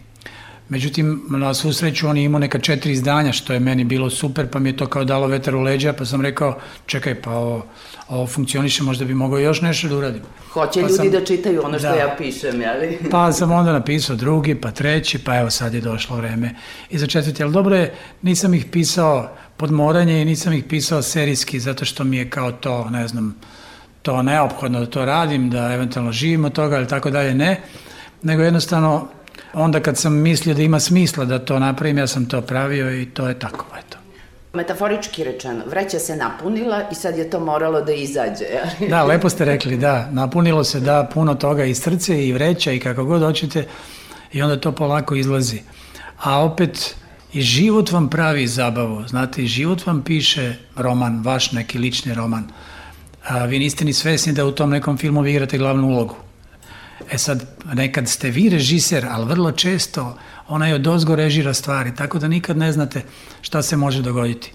[0.71, 4.47] Međutim, na svu sreću on je imao neka četiri izdanja, što je meni bilo super,
[4.49, 7.67] pa mi je to kao dalo vetar u leđa, pa sam rekao, čekaj, pa ovo,
[8.09, 10.23] ovo funkcioniše, možda bi mogao još nešto da uradim.
[10.51, 11.95] Hoće Pa ljudi sam- da čitaju ono što Da.
[11.95, 12.99] ja pišem, jeli?
[13.11, 16.55] Pa sam onda napisao drugi, pa treći, pa evo sad je došlo vreme
[16.91, 17.43] i za četvrti.
[17.43, 17.93] Ali dobro je,
[18.23, 22.53] nisam ih pisao pod moranje i nisam ih pisao serijski, zato što mi je kao
[22.53, 23.37] to, ne znam,
[24.03, 27.61] to neophodno da to radim, da eventualno živim od toga ili tako dalje, ne.
[28.23, 29.09] Nego jednostavno,
[29.55, 33.07] onda kad sam mislio da ima smisla da to napravim, ja sam to pravio i
[33.07, 33.99] to je tako, eto.
[34.53, 38.91] Metaforički rečeno, vreća se napunila i sad je to moralo da izađe, jeli?
[38.91, 40.09] Da, lepo ste rekli, da.
[40.11, 43.67] Napunilo se da puno toga i srce i vreća i kako god hoćete
[44.33, 45.61] i onda to polako izlazi.
[46.23, 46.97] A opet
[47.33, 49.05] i život vam pravi zabavu.
[49.09, 52.45] Znate, i život vam piše roman, vaš neki lični roman.
[53.29, 56.17] A vi niste ni svesni da u tom nekom filmu vi igrate glavnu ulogu.
[57.11, 62.19] E sad, nekad ste vi režiser, ali vrlo često onaj od ozgo režira stvari, tako
[62.19, 63.03] da nikad ne znate
[63.41, 64.53] šta se može dogoditi.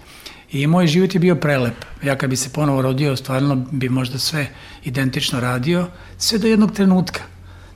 [0.52, 1.84] I moj život je bio prelep.
[2.02, 4.46] Ja kad bi se ponovo rodio, stvarno bi možda sve
[4.84, 5.88] identično radio,
[6.18, 7.20] sve do jednog trenutka.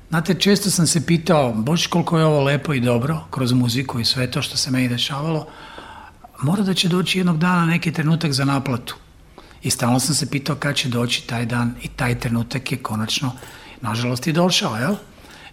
[0.09, 4.05] Znate, često sam se pitao, boš koliko je ovo lepo i dobro, kroz muziku i
[4.05, 5.47] sve to što se meni dešavalo,
[6.43, 8.97] mora da će doći jednog dana neki trenutak za naplatu.
[9.63, 13.33] I stalno sam se pitao kad će doći taj dan i taj trenutak je konačno,
[13.81, 14.95] nažalost, i došao, jel?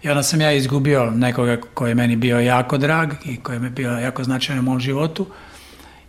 [0.04, 3.70] I onda sam ja izgubio nekoga koji je meni bio jako drag i koji je
[3.70, 5.26] bio jako značajan u mom životu.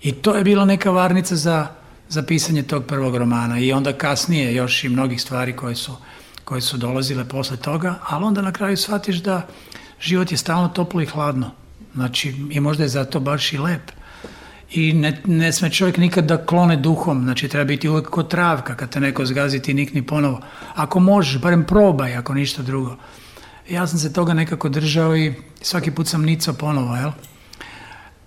[0.02, 1.66] I to je bila neka varnica za,
[2.08, 3.58] za pisanje tog prvog romana.
[3.58, 5.96] I onda kasnije još i mnogih stvari koje su,
[6.44, 9.46] koje su dolazile posle toga, ali onda na kraju shvatiš da
[10.00, 11.50] život je stalno toplo i hladno.
[11.94, 13.97] Znači, i možda je zato baš i lep.
[14.70, 18.76] I ne, ne sme čovjek nikad da klone duhom, znači treba biti uvek kod travka,
[18.76, 20.40] kad te neko zgazi ti nikni ponovo.
[20.74, 22.96] Ako možeš, barem probaj, ako ništa drugo.
[23.70, 27.10] Ja sam se toga nekako držao i svaki put sam nicao ponovo, jel?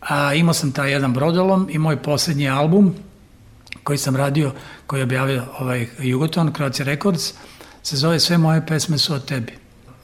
[0.01, 2.95] A, imao sam taj jedan brodolom i moj posljednji album
[3.83, 4.51] koji sam radio,
[4.87, 7.33] koji je objavio ovaj Jugoton, Croatia Records,
[7.83, 9.53] se zove Sve moje pesme su o tebi.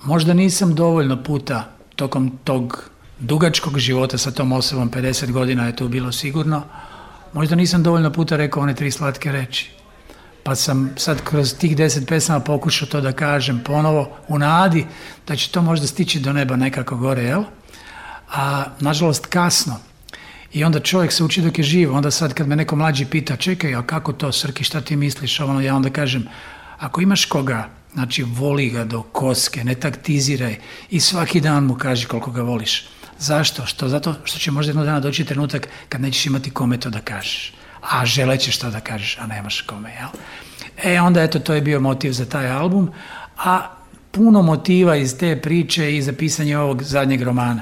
[0.03, 2.89] Možda nisam dovoljno puta tokom tog
[3.19, 6.63] dugačkog života sa tom osobom, 50 godina je to bilo sigurno,
[7.33, 9.69] možda nisam dovoljno puta rekao one tri slatke reči.
[10.43, 14.85] Pa sam sad kroz tih deset pesama pokušao to da kažem ponovo u nadi
[15.27, 17.43] da će to možda stići do neba nekako gore, jel?
[18.31, 19.79] A nažalost kasno.
[20.53, 23.35] I onda čovjek se uči dok je živ, onda sad kad me neko mlađi pita,
[23.35, 25.39] čekaj, a kako to, Srki, šta ti misliš?
[25.39, 26.27] Ono, ja onda kažem,
[26.79, 30.59] ako imaš koga, znači voli ga do koske, ne taktiziraj
[30.89, 32.85] i svaki dan mu kaži koliko ga voliš.
[33.19, 33.65] Zašto?
[33.65, 33.89] Što?
[33.89, 37.53] Zato što će možda jednog dana doći trenutak kad nećeš imati kome to da kažeš.
[37.81, 40.09] A želećeš to da kažeš, a nemaš kome, jel?
[40.83, 42.91] E, onda eto, to je bio motiv za taj album,
[43.37, 43.69] a
[44.11, 47.61] puno motiva iz te priče i za pisanje ovog zadnjeg romana.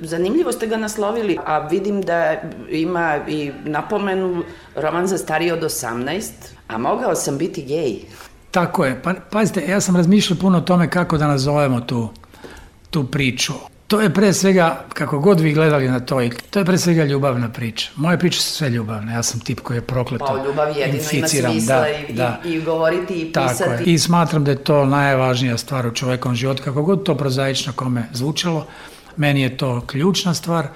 [0.00, 2.36] Zanimljivo ste ga naslovili, a vidim da
[2.70, 4.42] ima i napomenu
[4.76, 6.30] roman za starije od 18,
[6.68, 7.96] a mogao sam biti gej.
[8.50, 9.02] Tako je.
[9.02, 12.08] Pa, pazite, ja sam razmišljao puno o tome kako da nazovemo tu,
[12.90, 13.52] tu priču.
[13.88, 16.20] To je pre svega, kako god vi gledali na to,
[16.50, 17.90] to je pre svega ljubavna priča.
[17.96, 21.28] Moje priče su sve ljubavne, ja sam tip koji je prokleto Pa ljubav jedino ima
[21.28, 22.40] smisla Da, i, da.
[22.44, 23.90] i, govoriti i Tako pisati.
[23.90, 23.94] je.
[23.94, 28.04] I smatram da je to najvažnija stvar u čovekom životu, kako god to prozaično kome
[28.12, 28.66] zvučalo,
[29.16, 30.68] meni je to ključna stvar.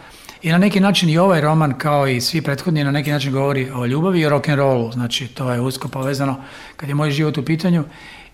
[0.43, 3.71] I na neki način i ovaj roman, kao i svi prethodni, na neki način govori
[3.75, 6.37] o ljubavi i rock'n'rollu, znači to je usko povezano
[6.77, 7.85] kad je moj život u pitanju.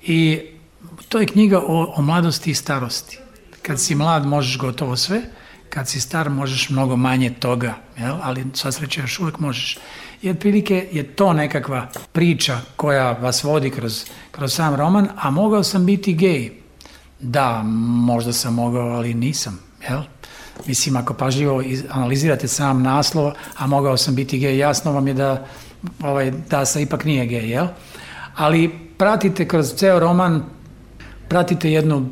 [0.02, 0.40] I
[1.08, 3.18] to je knjiga o, o mladosti i starosti.
[3.68, 5.20] Kad si mlad možeš gotovo sve,
[5.70, 8.16] kad si star možeš mnogo manje toga, jel?
[8.22, 9.78] ali sva sreća još uvijek možeš.
[10.22, 15.62] I otprilike je to nekakva priča koja vas vodi kroz, kroz sam roman, a mogao
[15.62, 16.50] sam biti gej.
[17.20, 17.62] Da,
[18.06, 19.60] možda sam mogao, ali nisam,
[19.90, 20.00] jel?
[20.66, 25.14] Mislim, ako pažljivo iz- analizirate sam naslov, a mogao sam biti gej, jasno vam je
[25.14, 25.46] da,
[26.02, 27.66] ovaj, da se ipak nije gej, jel?
[28.36, 30.42] Ali pratite kroz ceo roman,
[31.28, 32.08] pratite jednu,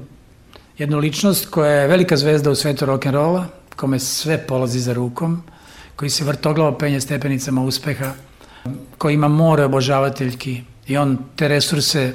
[0.79, 3.45] jednu ličnost koja je velika zvezda u svetu rock'n'rolla,
[3.77, 5.43] kome sve polazi za rukom,
[5.97, 8.13] koji se vrtoglavo penje stepenicama uspeha,
[8.99, 12.13] koji ima more obožavateljki i on te resurse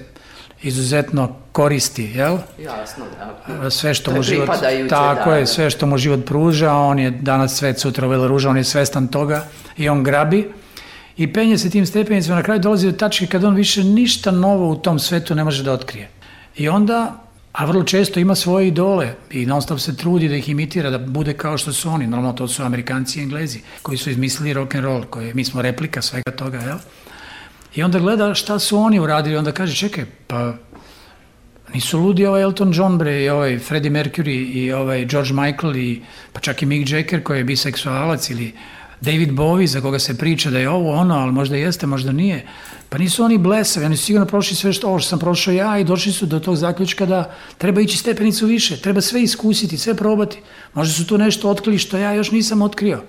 [0.63, 2.37] izuzetno koristi, jel?
[2.59, 3.05] Jasno,
[3.47, 3.69] da.
[3.69, 4.47] sve što mu život
[4.89, 5.45] tako da, je da.
[5.45, 9.07] sve što mu život pruža on je danas svet sutra velo ruža on je svestan
[9.07, 9.45] toga
[9.77, 10.51] i on grabi
[11.17, 14.69] i penje se tim stepenicama na kraju dolazi do tačke kad on više ništa novo
[14.69, 16.09] u tom svetu ne može da otkrije
[16.55, 17.20] i onda
[17.51, 20.97] a vrlo često ima svoje idole i non stop se trudi da ih imitira, da
[20.97, 22.07] bude kao što su oni.
[22.07, 25.61] Normalno to su Amerikanci i Englezi koji su izmislili rock and roll, koji mi smo
[25.61, 26.77] replika svega toga, jel?
[27.75, 30.53] I onda gleda šta su oni uradili, onda kaže, čekaj, pa
[31.73, 36.01] nisu ludi ovaj Elton John bre i ovaj Freddie Mercury i ovaj George Michael i
[36.33, 38.53] pa čak i Mick Jagger koji je biseksualac ili
[39.01, 42.45] David Bowie za koga se priča da je ovo ono, ali možda jeste, možda nije.
[42.89, 45.79] Pa nisu oni blesavi, oni su sigurno prošli sve što, ovo što sam prošao ja
[45.79, 49.93] i došli su do tog zaključka da treba ići stepenicu više, treba sve iskusiti, sve
[49.93, 50.37] probati.
[50.73, 53.03] Možda su tu nešto otkrili što ja još nisam otkrio.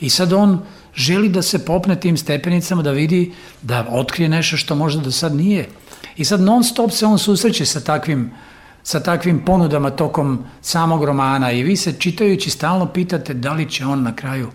[0.00, 0.60] I sad on
[0.94, 3.32] želi da se popne tim stepenicama, da vidi,
[3.62, 5.68] da otkrije nešto što možda do sad nije.
[6.16, 8.30] I sad non stop se on susreće sa takvim,
[8.82, 13.86] sa takvim ponudama tokom samog romana i vi se čitajući stalno pitate da li će
[13.86, 14.50] on na kraju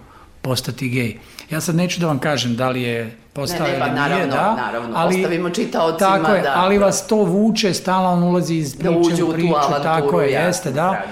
[0.48, 1.18] postati gej.
[1.50, 4.10] Ja sad neću da vam kažem da li je postao Ne, ne, pa ili nije,
[4.10, 8.56] naravno, da, naravno, ostavimo čitaocima tako je, da- ali vas to vuče, stalno on ulazi
[8.56, 11.04] iz Da priče uđe u u tu priču, avanturu, tako je, jasno, jeste, da.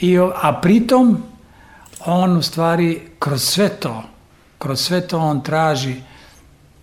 [0.00, 1.22] I, a pritom,
[2.06, 4.02] on u stvari kroz sve to,
[4.58, 5.94] kroz sve to on traži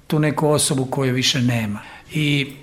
[0.07, 1.79] tu neku osobu koju više nema.
[2.13, 2.53] I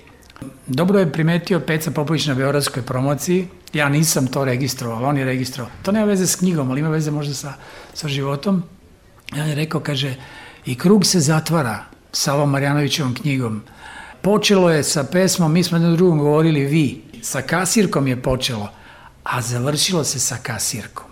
[0.67, 5.71] dobro je primetio Peca Popović na Beogradskoj promociji, ja nisam to registrovao, on je registrovao.
[5.83, 7.53] To nema veze s knjigom, ali ima veze možda sa,
[7.93, 8.63] sa životom.
[9.35, 10.15] I on je rekao, kaže,
[10.65, 13.63] i krug se zatvara sa ovom Marjanovićevom knjigom.
[14.21, 18.69] Počelo je sa pesmom, mi smo jednom drugom govorili vi, sa kasirkom je počelo,
[19.23, 21.05] a završilo se sa kasirkom.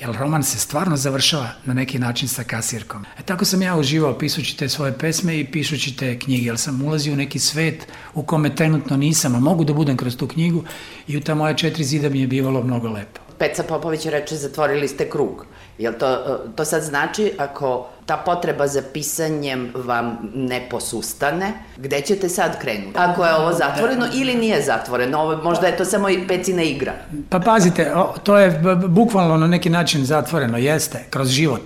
[0.00, 3.04] Jer roman se stvarno završava na neki način sa kasirkom.
[3.18, 6.82] E tako sam ja uživao pisući te svoje pesme i pišući te knjige, jer sam
[6.82, 10.64] ulazio u neki svet u kome trenutno nisam, a mogu da budem kroz tu knjigu
[11.08, 13.20] i u ta moja četiri zida mi je bivalo mnogo lepo.
[13.38, 15.46] Peca Popović reče zatvorili ste krug.
[15.80, 22.00] Jel to, e, to sad znači ako ta potreba za pisanjem vam ne posustane, gde
[22.00, 22.98] ćete sad krenuti?
[22.98, 26.92] Ako je ovo zatvoreno ili nije zatvoreno, ovo, možda je to samo i pecina igra.
[27.28, 31.62] Pa pazite, to je bukvalno na neki način zatvoreno, jeste, kroz život.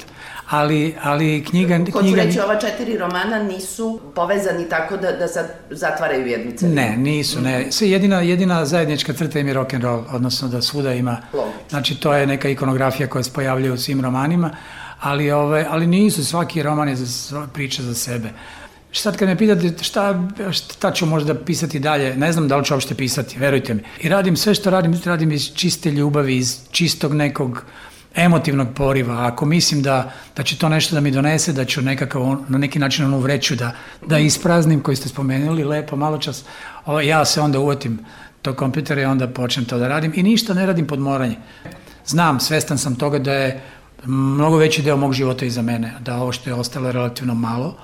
[0.51, 1.79] Ali, ali knjiga...
[1.79, 6.81] Hoću knjiga reći, ova četiri romana nisu povezani tako da, da sad zatvaraju jednu celinu.
[6.81, 7.73] Ne, nisu, ne.
[7.73, 11.17] Sve jedina, jedina zajednička crta im je rock and roll, odnosno da svuda ima.
[11.33, 11.61] Logično.
[11.71, 14.51] Znači to je neka ikonografija koja se pojavljuje u svim romanima,
[15.01, 18.29] ali ove, ali nisu svaki roman je za priča za sebe.
[18.93, 22.75] Sad kad me pitate šta, šta ću možda pisati dalje, ne znam da li ću
[22.75, 23.83] uopšte pisati, verujte mi.
[24.01, 27.65] I radim sve što radim, radim iz čiste ljubavi, iz čistog nekog
[28.15, 32.37] emotivnog poriva, ako mislim da, da će to nešto da mi donese, da ću nekakav,
[32.49, 33.73] na neki način onu vreću da,
[34.07, 36.45] da ispraznim, koji ste spomenuli lepo malo čas,
[36.87, 37.99] o, ja se onda uvotim
[38.43, 41.37] tog kompjutera i onda počnem to da radim i ništa ne radim pod moranje.
[42.07, 43.61] Znam, svestan sam toga da je
[44.05, 47.77] mnogo veći deo mog života iza mene, da ovo što je ostalo je relativno malo,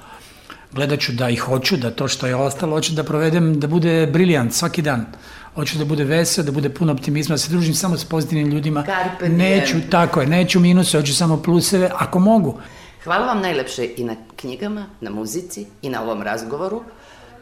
[0.73, 4.07] gledat ću da i hoću, da to što je ostalo, hoću da provedem, da bude
[4.07, 5.07] briljant svaki dan.
[5.55, 8.85] Hoću da bude vesel, da bude puno optimizma, da se družim samo sa pozitivnim ljudima.
[8.87, 9.39] Carpe diem.
[9.39, 12.59] Neću, tako je, neću minuse, hoću samo pluseve, ako mogu.
[13.05, 16.83] Hvala vam najlepše i na knjigama, na muzici i na ovom razgovoru.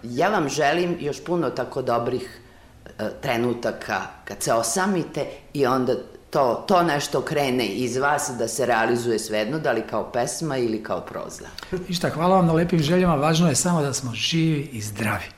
[0.03, 2.41] Ja vam želim još puno tako dobrih
[2.85, 5.95] e, trenutaka kad se osamite i onda
[6.31, 10.83] to, to nešto krene iz vas da se realizuje svejedno, da li kao pesma ili
[10.83, 11.49] kao proza.
[11.89, 15.38] Ništa, hvala vam na lepim željama, važno je samo da smo živi i zdravi.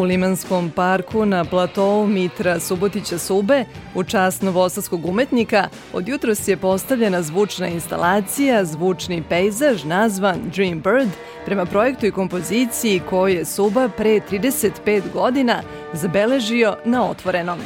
[0.00, 6.56] U Limanskom parku na platovu Mitra Subotića Sube, u čast novosadskog umetnika, od jutros je
[6.56, 11.08] postavljena zvučna instalacija, zvučni pejzaž nazvan Dream Bird,
[11.44, 17.58] prema projektu i kompoziciji koju je Suba pre 35 godina zabeležio na otvorenom.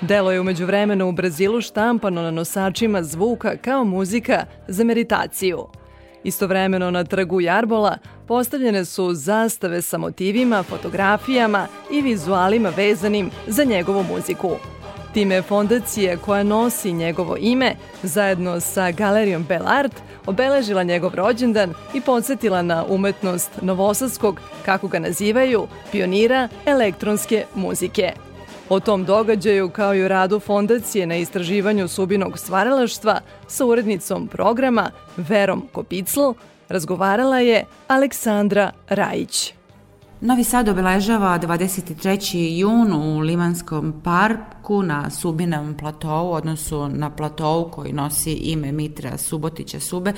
[0.00, 5.66] Delo je umeđu vremenu u Brazilu štampano na nosačima zvuka kao muzika za meditaciju.
[6.24, 7.98] Istovremeno na trgu Jarbola
[8.28, 14.50] postavljene su zastave sa motivima, fotografijama i vizualima vezanim za njegovu muziku.
[15.14, 19.92] Time fondacije koja nosi njegovo ime, zajedno sa Galerijom Belart,
[20.26, 28.12] obeležila njegov rođendan i podsjetila na umetnost novosadskog, kako ga nazivaju, pionira elektronske muzike.
[28.68, 34.90] O tom događaju, kao i o radu fondacije na istraživanju subinog stvaralaštva sa urednicom programa
[35.16, 36.20] Verom Kopicl,
[36.68, 39.52] razgovarala je Aleksandra Rajić.
[40.20, 42.58] Novi Sad obeležava 23.
[42.58, 49.80] jun u Limanskom parku na Subinom platovu, odnosno na platovu koji nosi ime Mitra Subotića
[49.80, 50.12] Sube.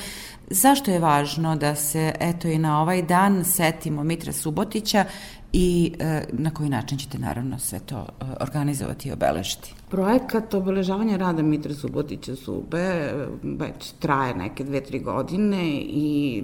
[0.50, 5.04] Zašto je važno da se eto i na ovaj dan setimo Mitra Subotića
[5.52, 9.74] i e, na koji način ćete naravno sve to e, organizovati i obeležiti?
[9.90, 16.42] Projekat obeležavanja rada Mitra Subotića Sube e, već traje neke dve, tri godine i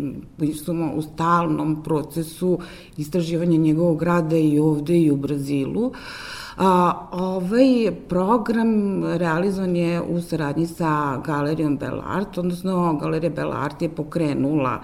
[0.65, 2.59] smo u stalnom procesu
[2.97, 5.93] istraživanja njegovog rada i ovde i u Brazilu.
[6.57, 14.81] A, ovaj program realizovan je u saradnji sa Galerijom Belart, odnosno Galerija Belart je pokrenula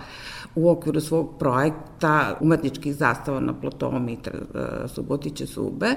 [0.55, 5.91] u okviru svog projekta umetničkih zastava na platovu Mitra e, Subotića Sube.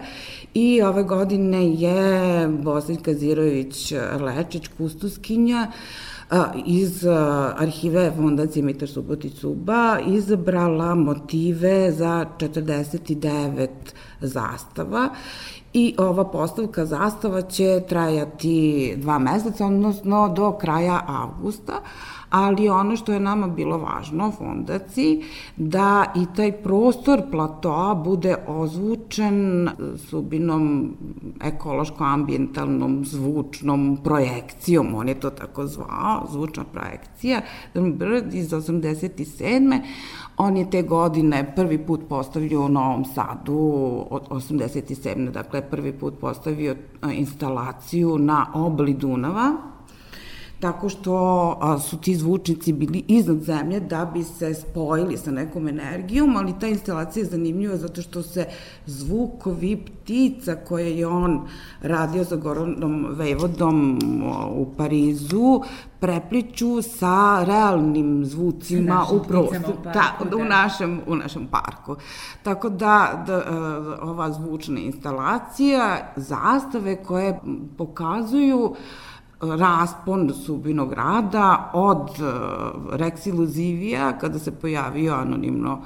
[0.54, 5.72] I ove godine je Bosnić Kazirović Lečić, kustuskinja,
[6.32, 6.36] e,
[6.66, 7.10] iz e,
[7.58, 13.68] arhive Fondacije Mitar Subotić Suba izabrala motive za 49
[14.22, 15.10] zastava.
[15.74, 21.74] I ova postavka zastava će trajati dva meseca, odnosno do kraja avgusta,
[22.36, 25.24] ali ono što je nama bilo važno fondaciji,
[25.58, 29.70] da i taj prostor platoa bude ozvučen
[30.10, 30.94] subinom
[31.40, 37.42] ekološko-ambientalnom zvučnom projekcijom, on je to tako zvao, zvučna projekcija,
[38.32, 39.80] iz 87.
[40.38, 43.60] On je te godine prvi put postavio u Novom Sadu,
[44.10, 45.32] od 87.
[45.32, 46.76] dakle prvi put postavio
[47.12, 49.75] instalaciju na obli Dunava,
[50.66, 51.16] tako što
[51.62, 56.60] a, su ti zvučnici bili iznad zemlje da bi se spojili sa nekom energijom, ali
[56.60, 58.46] ta instalacija je zanimljiva zato što se
[58.86, 61.48] zvukovi ptica koje je on
[61.82, 64.00] radio sa Goronom Vejvodom
[64.50, 65.62] u Parizu
[66.00, 70.38] prepliču sa realnim zvucima u prostoru, ta, da.
[70.38, 71.96] u, našem, u našem parku.
[72.44, 73.44] Tako da, da
[74.02, 77.40] ova zvučna instalacija, zastave koje
[77.78, 78.78] pokazuju uh,
[79.52, 82.24] raspon Subinog rada od e,
[82.98, 85.82] Rex Iluzivija, kada se pojavio anonimno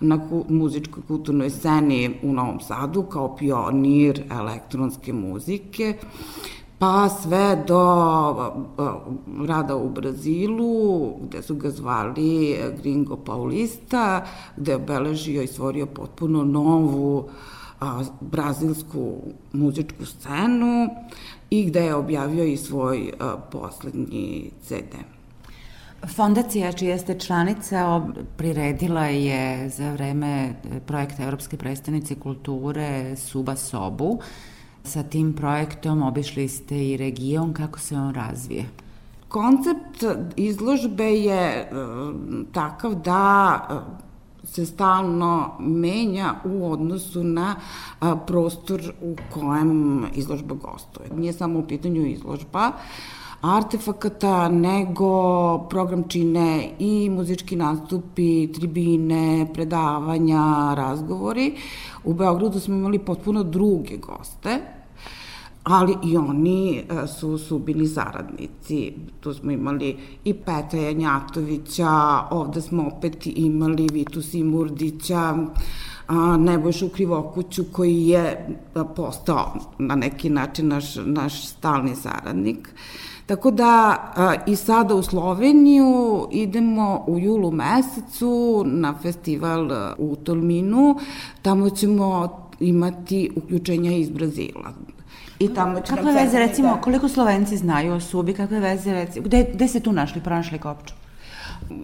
[0.00, 5.94] na muzičkoj kulturnoj sceni u Novom Sadu kao pionir elektronske muzike,
[6.78, 8.82] pa sve do e,
[9.46, 14.24] rada u Brazilu, gde su ga zvali Gringo Paulista,
[14.56, 17.28] gde je obeležio i stvorio potpuno novu
[17.80, 19.16] a, brazilsku
[19.52, 20.88] muzičku scenu
[21.50, 24.94] i gde je objavio i svoj a, poslednji CD.
[26.16, 28.02] Fondacija čija ste članica
[28.36, 30.54] priredila je za vreme
[30.86, 34.18] projekta Evropske predstavnice kulture Suba Sobu.
[34.84, 38.64] Sa tim projektom obišli ste i region, kako se on razvije?
[39.28, 40.04] Koncept
[40.36, 41.70] izložbe je
[42.52, 43.58] takav da
[44.50, 47.56] se stalno menja u odnosu na
[48.00, 51.08] a, prostor u kojem izložba gostuje.
[51.16, 52.72] Nije samo u pitanju izložba,
[53.40, 61.54] artefakata, nego program čine i muzički nastupi, tribine, predavanja, razgovori.
[62.04, 64.58] U Beogradu smo imali potpuno druge goste,
[65.64, 68.92] ali i oni e, su, su bili zaradnici.
[69.20, 71.90] Tu smo imali i Petra Janjatovića,
[72.30, 75.36] ovde smo opet imali Vitu Simurdića,
[76.08, 78.56] a, Nebojšu Krivokuću koji je
[78.96, 82.74] postao na neki način naš, naš stalni saradnik.
[83.26, 90.96] Tako da a, i sada u Sloveniju idemo u julu mesecu na festival u Tolminu,
[91.42, 92.28] tamo ćemo
[92.60, 94.72] imati uključenja iz Brazila.
[95.40, 96.80] I tamo će kakve veze, recimo, da.
[96.80, 100.94] koliko Slovenci znaju o Subi, kakve veze, recimo, gde, gde se tu našli, pronašli kopču?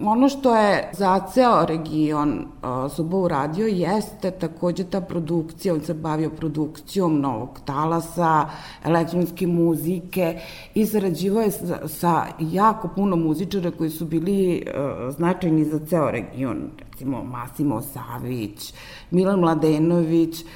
[0.03, 5.93] Ono što je za ceo region uh, Suba uradio jeste takođe ta produkcija, on se
[5.93, 8.49] bavio produkcijom novog talasa,
[8.85, 10.39] elektronske muzike
[10.73, 16.11] i zarađivao je sa, sa jako puno muzičara koji su bili uh, značajni za ceo
[16.11, 16.57] region,
[16.91, 18.73] recimo Masimo Savić,
[19.11, 20.47] Milan Mladenović, uh,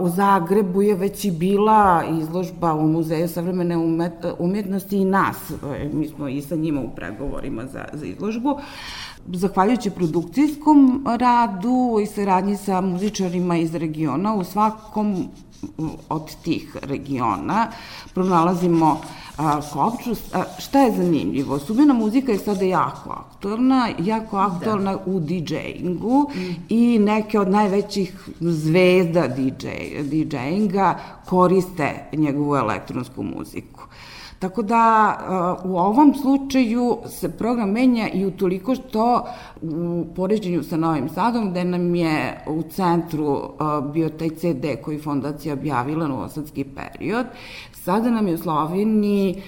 [0.00, 3.76] U Zagrebu je već i bila izložba u Muzeju savremene
[4.38, 5.50] umjetnosti i nas.
[5.50, 8.58] E, mi smo i sa njima u pregovorima za, za izložbu.
[9.26, 15.28] Zahvaljujući produkcijskom radu i saradnji sa muzičarima iz regiona, u svakom
[16.08, 17.68] od tih regiona
[18.14, 19.00] pronalazimo
[19.38, 19.60] a,
[20.58, 21.58] šta je zanimljivo?
[21.58, 24.98] Subina muzika je sada jako aktualna, jako aktualna da.
[25.06, 26.54] u DJ-ingu mm.
[26.68, 29.68] i neke od najvećih zvezda DJ,
[30.02, 33.80] DJ-inga koriste njegovu elektronsku muziku.
[34.42, 35.16] Tako da
[35.64, 39.26] u ovom slučaju se program menja i utoliko što
[39.62, 43.50] u poređenju sa Novim Sadom, gde nam je u centru
[43.92, 47.26] bio taj CD koji fondacija objavila Novosadski period,
[47.84, 49.42] sada nam je u Sloveniji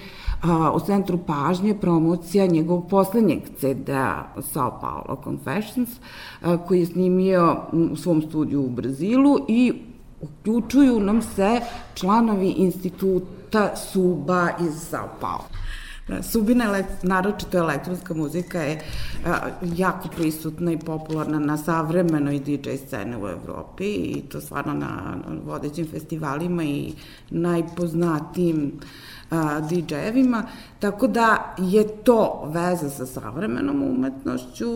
[0.75, 5.89] u centru pažnje promocija njegovog poslednjeg CD-a Sao Paulo Confessions,
[6.67, 7.57] koji je snimio
[7.91, 9.73] u svom studiju u Brazilu i
[10.21, 11.61] uključuju nam se
[11.93, 15.54] članovi instituta Suba iz Sao Paulo.
[16.21, 18.81] Subina, naročito elektronska muzika je
[19.75, 25.87] jako prisutna i popularna na savremenoj DJ scene u Evropi i to stvarno na, vodećim
[25.87, 26.93] festivalima i
[27.29, 28.71] najpoznatijim
[29.69, 30.43] DJ-evima,
[30.79, 34.71] tako da je to veza sa savremenom umetnošću,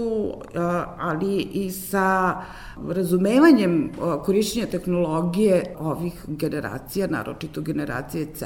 [1.00, 2.42] ali i sa
[2.88, 3.92] razumevanjem
[4.26, 8.46] korišćenja tehnologije ovih generacija, naročito generacije Z,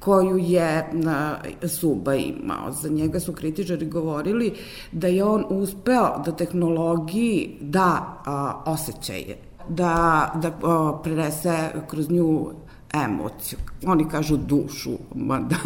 [0.00, 0.90] koju je
[1.66, 2.72] Suba imao.
[2.72, 4.54] Za njega su kritičari govorili
[4.92, 8.16] da je on uspeo da tehnologiji da
[8.66, 9.36] osjećaje,
[9.68, 10.52] da, da
[11.02, 12.50] prenese kroz nju
[12.94, 13.58] emociju.
[13.86, 15.56] Oni kažu dušu, mada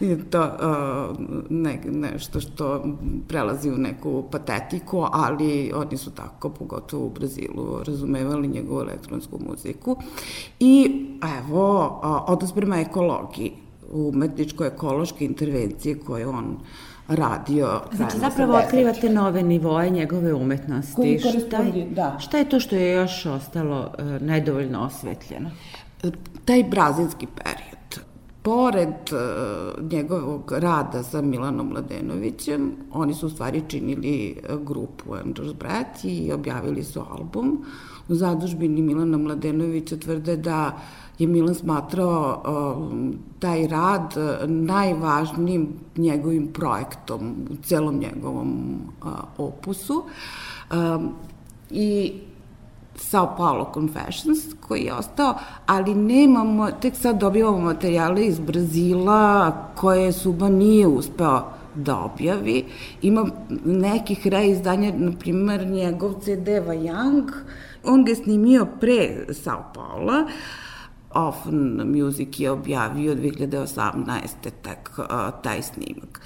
[0.00, 1.16] je to uh,
[1.50, 2.84] ne, nešto što
[3.28, 9.96] prelazi u neku patetiku, ali oni su tako, pogotovo u Brazilu, razumevali njegovu elektronsku muziku.
[10.60, 11.06] I
[11.38, 13.52] evo, uh, odnos prema ekologiji,
[13.92, 16.56] umetničko-ekološke intervencije koje on
[17.08, 17.80] radio.
[17.92, 20.94] Znači, zapravo otkrivate nove nivoje njegove umetnosti.
[20.94, 22.16] Koji šta, je, da.
[22.20, 25.50] šta je to što je još ostalo uh, nedovoljno osvetljeno?
[26.44, 28.06] Taj brazilski period,
[28.42, 35.54] pored uh, njegovog rada sa Milanom Mladenovićem, oni su u stvari činili uh, grupu Andrews
[35.54, 37.64] Brat i objavili su album.
[38.08, 40.78] U zadužbini Milana Mladenovića tvrde da
[41.18, 44.14] je Milan smatrao uh, taj rad
[44.46, 48.78] najvažnijim njegovim projektom u celom njegovom
[49.38, 50.04] opusu.
[51.70, 52.12] I
[53.02, 55.34] Sao Paulo Confessions koji je ostao,
[55.66, 62.64] ali nemamo, tek sad dobivamo materijale iz Brazila koje Suba nije uspeo da objavi.
[63.02, 63.26] Ima
[63.64, 67.30] nekih reizdanja, na primer njegov CD Young,
[67.84, 70.24] on ga je snimio pre Sao Paula,
[71.14, 74.28] Often Music je objavio 2018.
[74.62, 75.04] tek uh,
[75.42, 76.20] taj snimak.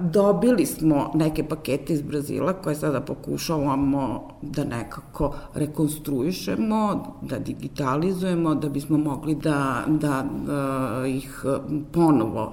[0.00, 8.68] Dobili smo neke pakete iz Brazila koje sada pokušavamo da nekako rekonstruišemo, da digitalizujemo, da
[8.68, 11.44] bismo mogli da, da, da ih
[11.92, 12.52] ponovo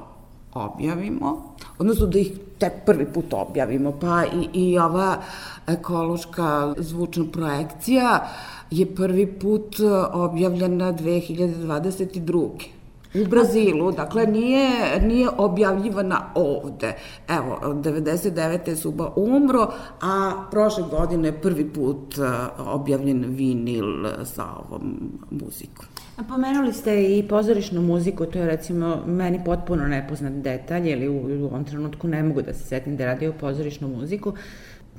[0.54, 5.18] objavimo, odnosno da ih tek prvi put objavimo, pa i, i ova
[5.68, 8.28] ekološka zvučna projekcija
[8.72, 9.76] je prvi put
[10.14, 12.75] objavljena 2022
[13.22, 16.94] u Brazilu, dakle nije, nije objavljivana ovde.
[17.28, 18.70] Evo, 99.
[18.70, 19.68] je Suba umro,
[20.02, 22.26] a prošle godine prvi put uh,
[22.58, 25.86] objavljen vinil sa ovom muzikom.
[26.18, 31.44] A pomenuli ste i pozorišnu muziku, to je recimo meni potpuno nepoznat detalj, ili u,
[31.44, 34.34] u ovom trenutku ne mogu da se setim da radi o pozorišnu muziku.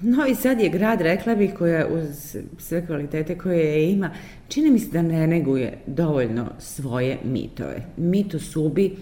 [0.03, 4.11] Novi Sad je grad, rekla bih, koja uz sve kvalitete koje je ima,
[4.49, 7.87] čini mi se da ne neguje dovoljno svoje mitove.
[7.97, 8.97] Mito Subi,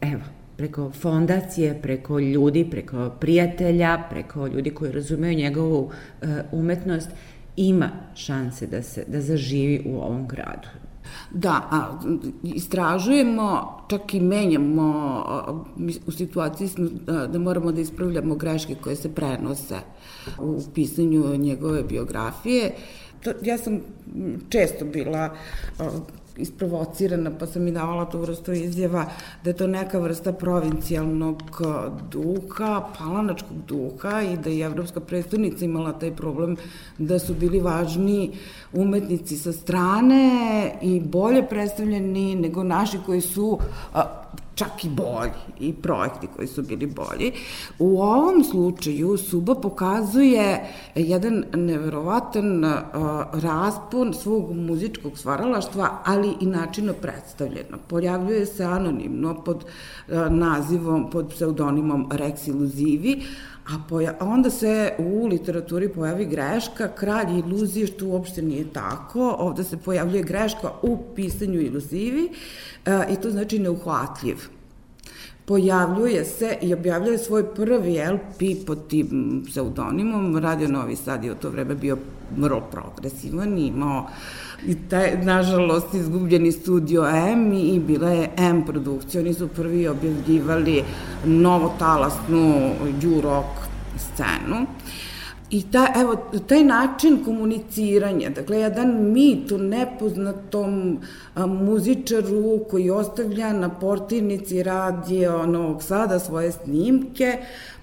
[0.00, 0.22] evo,
[0.56, 7.10] preko fondacije, preko ljudi, preko prijatelja, preko ljudi koji razumeju njegovu uh, umetnost,
[7.56, 10.68] ima šanse da se da zaživi u ovom gradu.
[11.30, 12.00] Da, a,
[12.42, 15.64] istražujemo, čak i menjamo, a,
[16.06, 19.74] u situaciji smo da, da moramo da ispravljamo greške koje se prenose
[20.38, 22.70] u pisanju njegove biografije.
[23.22, 23.80] To, ja sam
[24.48, 25.36] često bila
[26.38, 29.06] isprovocirana, pa sam i davala tu vrstu izjava
[29.44, 31.42] da je to neka vrsta provincijalnog
[32.10, 36.56] duha, palanačkog duha i da je Evropska predstavnica imala taj problem
[36.98, 38.32] da su bili važni
[38.72, 43.58] umetnici sa strane i bolje predstavljeni nego naši koji su
[44.54, 45.30] čak i bolji
[45.60, 47.32] i projekti koji su bili bolji.
[47.78, 52.72] U ovom slučaju Suba pokazuje jedan neverovatan uh,
[53.32, 57.78] raspon svog muzičkog stvaralaštva, ali i načina predstavljena.
[57.88, 63.22] Pojavljuje se anonimno pod uh, nazivom, pod pseudonimom Rex Iluzivi,
[63.66, 69.36] A, poja, a onda se u literaturi pojavi greška, kralj iluzije, što uopšte nije tako.
[69.38, 72.30] Ovde se pojavljuje greška u pisanju iluzivi
[72.84, 74.36] e, i to znači neuhvatljiv
[75.46, 80.36] pojavljuje se i objavljuje svoj prvi LP pod tim pseudonimom.
[80.36, 81.98] Radio Novi Sad je u to vreme bio
[82.36, 84.06] vrlo progresivan, imao
[84.66, 89.20] i taj, nažalost, izgubljeni studio M i bila je M produkcija.
[89.20, 90.82] Oni su prvi objavljivali
[91.24, 94.66] novotalasnu dju-rock scenu.
[95.50, 100.98] I ta, evo, taj način komuniciranja, dakle, jedan mit o nepoznatom
[101.34, 107.38] a, muzičaru koji ostavlja na portirnici radio Novog Sada svoje snimke,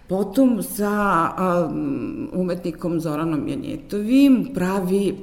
[0.08, 1.70] potom sa a,
[2.34, 5.16] umetnikom Zoranom Janjetovim pravi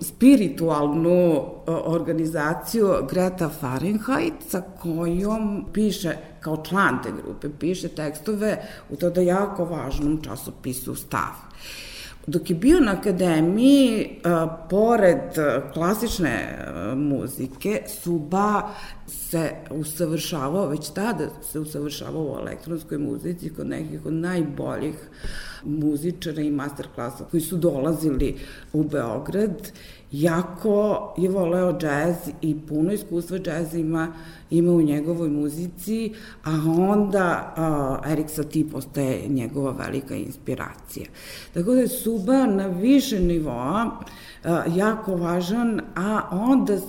[0.00, 9.20] spiritualnu organizaciju Greta Fahrenheit sa kojom piše kao član te grupe, piše tekstove u tada
[9.20, 11.49] jako važnom časopisu Stav.
[12.26, 14.20] Dok je bio na akademiji,
[14.70, 15.18] pored
[15.72, 16.66] klasične
[16.96, 18.62] muzike, Suba
[19.06, 24.94] se usavršavao, već tada se usavršavao u elektronskoj muzici kod nekih od najboljih
[25.64, 28.36] muzičara i masterklasa koji su dolazili
[28.72, 29.72] u Beograd.
[30.12, 34.12] Jako je voleo džez i puno iskustva džeza ima,
[34.50, 36.12] ima u njegovoj muzici,
[36.44, 37.54] a onda
[38.04, 41.06] uh, Erik Satie postaje njegova velika inspiracija.
[41.54, 43.90] Tako da je Suba na više nivoa
[44.44, 46.80] uh, jako važan, a onda uh,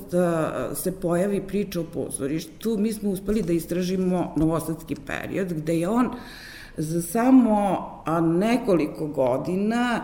[0.78, 2.78] se pojavi priča o pozorištu.
[2.78, 6.10] Mi smo uspeli da istražimo novosadski period, gde je on
[6.78, 7.88] za samo
[8.22, 10.02] nekoliko godina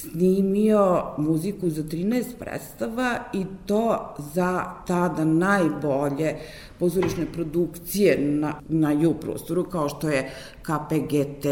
[0.00, 6.36] snimio muziku za 13 predstava i to za tada najbolje
[6.78, 10.30] pozorišne produkcije na, na ju prostoru, kao što je
[10.62, 11.46] KPGT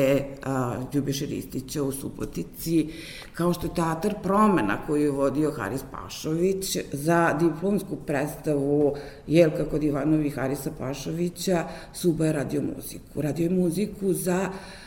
[0.44, 2.88] a, Ljubiša Ristića u Subotici,
[3.34, 8.94] kao što je Teatar promena koju je vodio Haris Pašović za diplomsku predstavu
[9.26, 13.22] Jelka kod Ivanovi Harisa Pašovića, Suba je radio muziku.
[13.22, 14.85] Radio je muziku za a,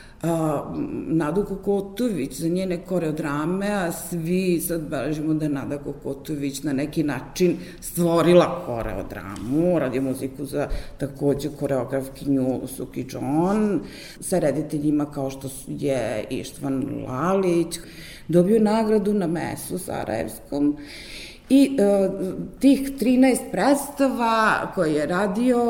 [1.06, 7.02] Nadu Kokotović za njene koreodrame, a svi sad beležimo da je Nada Kokotović na neki
[7.02, 10.68] način stvorila koreodramu, radi muziku za
[10.98, 13.80] takođe koreografkinju Suki John,
[14.20, 17.78] sa rediteljima kao što je Ištvan Lalić,
[18.28, 20.76] dobio nagradu na mesu Sarajevskom.
[21.48, 22.10] I e,
[22.58, 25.62] tih 13 predstava koje je radio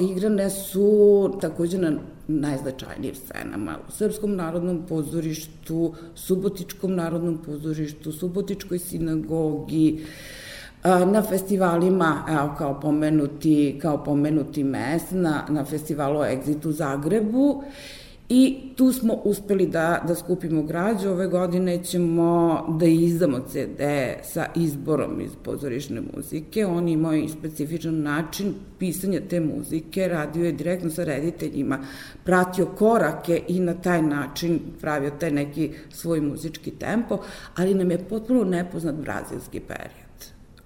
[0.00, 1.92] igrane su takođe na
[2.28, 3.78] najznačajnijim scenama.
[3.88, 10.04] U Srpskom narodnom pozorištu, Subotičkom narodnom pozorištu, Subotičkoj sinagogi,
[10.84, 17.62] na festivalima, evo, kao pomenuti, kao pomenuti mes, na, na festivalu Exit u Zagrebu
[18.28, 21.08] I tu smo uspeli da, da skupimo građu.
[21.08, 23.80] Ove godine ćemo da izdamo CD
[24.22, 26.66] sa izborom iz pozorišne muzike.
[26.66, 31.78] Oni imaju specifičan način pisanja te muzike, radio je direktno sa rediteljima,
[32.24, 37.18] pratio korake i na taj način pravio taj neki svoj muzički tempo,
[37.56, 40.07] ali nam je potpuno nepoznat brazilski period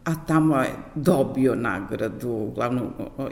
[0.04, 2.86] a tamo je dobio nagradu, uglavnom,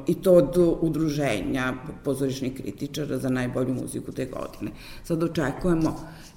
[0.07, 4.71] i to od udruženja pozorišnih kritičara za najbolju muziku te godine.
[5.05, 5.97] Sad očekujemo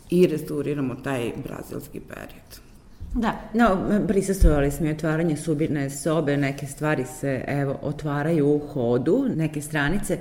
[0.09, 2.63] i restauriramo taj brazilski period.
[3.15, 3.77] Da, no,
[4.07, 10.19] prisustovali smo i otvaranje subirne sobe, neke stvari se, evo, otvaraju u hodu, neke stranice.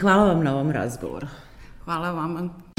[0.00, 1.26] Hvala vam na ovom razgovoru.
[1.84, 2.73] Hvala vama.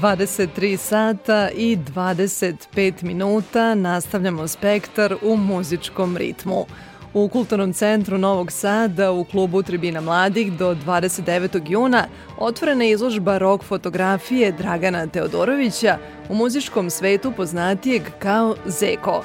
[0.00, 6.66] 23 sata i 25 minuta nastavljamo spektar u muzičkom ritmu.
[7.14, 11.70] U Kulturnom centru Novog Sada u klubu Tribina mladih do 29.
[11.70, 12.06] juna
[12.38, 15.98] otvorena je izložba rok fotografije Dragana Teodorovića
[16.28, 19.24] u muzičkom svetu poznatijeg kao Zeko.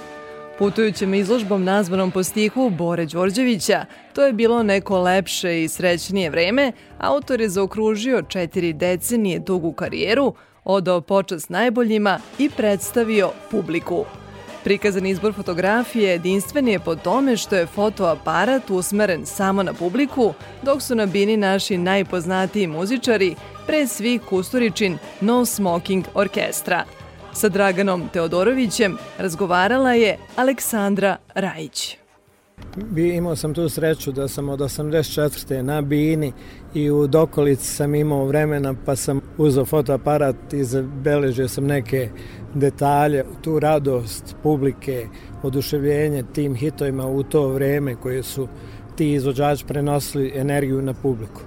[0.60, 6.72] Putujućem izložbom nazvanom po stihu Bore Đorđevića, to je bilo neko lepše i srećnije vreme,
[6.99, 10.34] autor je zaokružio četiri decenije dugu karijeru,
[10.66, 14.06] odao počast najboljima i predstavio publiku.
[14.64, 20.82] Prikazan izbor fotografije jedinstven je po tome što je fotoaparat usmeren samo na publiku, dok
[20.82, 23.36] su na bini naši najpoznatiji muzičari,
[23.68, 26.84] pre svih Kusturičin No Smoking Orkestra.
[27.34, 32.05] Sa Draganom Teodorovićem razgovarala je Aleksandra Rajić.
[32.98, 35.61] Imao sam tu sreću da sam od 84.
[35.61, 36.32] na Bini
[36.73, 42.10] i u dokolici sam imao vremena pa sam uzao fotoaparat i zabeležio sam neke
[42.53, 45.07] detalje, tu radost publike,
[45.44, 48.48] oduševljenje tim hitovima u to vreme koje su
[48.95, 51.41] ti izvođači prenosili energiju na publiku.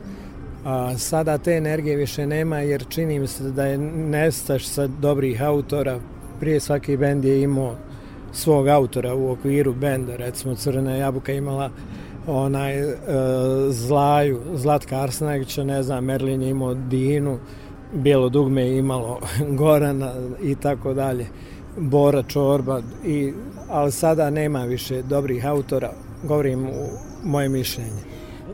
[0.64, 5.42] A sada te energije više nema jer čini mi se da je nestaš sa dobrih
[5.42, 6.00] autora.
[6.40, 7.76] Prije svaki bend je imao
[8.32, 11.70] svog autora u okviru benda, recimo Crvena jabuka imala
[12.26, 12.94] onaj e,
[13.70, 17.38] Zlaju, Zlatka Arsnagića, ne znam, Merlin je imao Dinu,
[17.92, 19.20] Bijelo dugme je imalo
[19.58, 21.26] Gorana i tako dalje,
[21.76, 23.32] Bora Čorba, i,
[23.68, 25.92] ali sada nema više dobrih autora,
[26.22, 26.88] govorim u
[27.24, 28.02] moje mišljenje.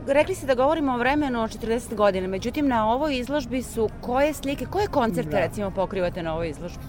[0.06, 4.34] Rekli ste da govorimo o vremenu od 40 godina, međutim na ovoj izložbi su koje
[4.34, 5.38] slike, koje koncerte Da.
[5.38, 6.82] recimo pokrivate na ovoj izložbi?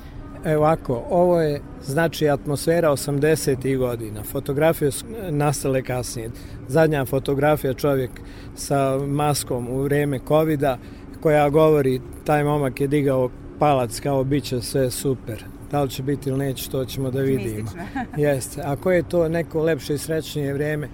[0.46, 3.78] Evo ovako, ovo je znači atmosfera 80.
[3.78, 4.24] godina.
[4.24, 6.30] Fotografije su nastale kasnije.
[6.68, 8.12] Zadnja fotografija čovjek
[8.56, 10.78] sa maskom u vreme covida
[11.22, 15.44] koja govori taj momak je digao palac kao bit će sve super.
[15.72, 17.70] Da li će biti ili neće, to ćemo da vidimo.
[18.18, 18.62] Jeste.
[18.66, 20.90] Ako je to neko lepše i srećnije vrijeme,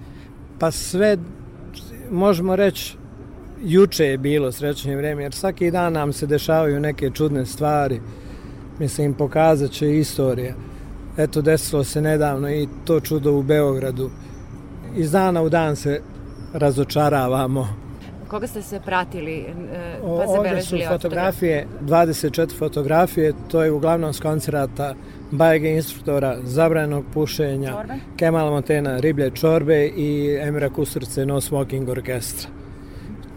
[0.58, 1.16] pa sve
[2.10, 2.96] možemo reći
[3.64, 8.00] juče je bilo srećnije vrijeme, jer svaki dan nam se dešavaju neke čudne stvari.
[8.78, 10.54] Mislim, pokazat će istorija.
[11.16, 14.10] Eto, desilo se nedavno i to čudo u Beogradu.
[14.96, 16.00] Iz dana u dan se
[16.52, 17.68] razočaravamo.
[18.28, 19.44] Koga ste se pratili e,
[20.00, 24.94] pa O- Ovdje su fotografije, 24 fotografije, to je uglavnom s koncerata
[25.30, 27.94] bajege instruktora, zabranog pušenja, Čorbe?
[28.16, 32.50] Kemal Montena, Riblje čorbe i Emira Kusturce No Smoking Orkestra.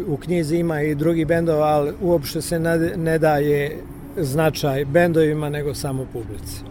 [0.07, 3.78] U knjizi ima i drugi bendova, ali uopšte se ne, ne daje
[4.18, 6.62] značaj bendovima nego samo publici.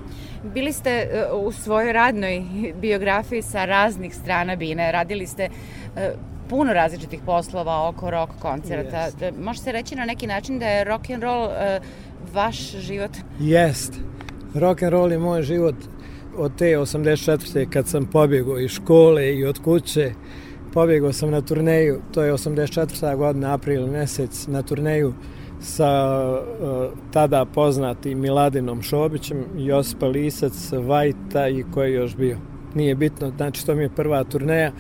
[0.54, 2.44] Bili ste e, u svojoj radnoj
[2.80, 6.12] biografiji sa raznih strana bine, radili ste e,
[6.48, 9.00] puno različitih poslova oko rock koncerta.
[9.00, 9.30] Jeste.
[9.30, 11.80] Da, Može se reći na neki način da je rock and roll e,
[12.32, 13.10] vaš život?
[13.40, 13.92] Jest.
[14.54, 15.74] Rock and roll je moj život
[16.36, 17.70] od te 84.
[17.70, 20.12] kad sam pobjegao iz škole i od kuće.
[20.72, 23.16] Pobjegao sam na turneju, to je 84.
[23.16, 25.14] godina, april mjesec, na turneju
[25.64, 32.38] sa uh, tada poznatim Miladinom Šobićem, Josipa Lisac, Vajta i ko je još bio.
[32.74, 34.72] Nije bitno, znači to mi je prva turneja.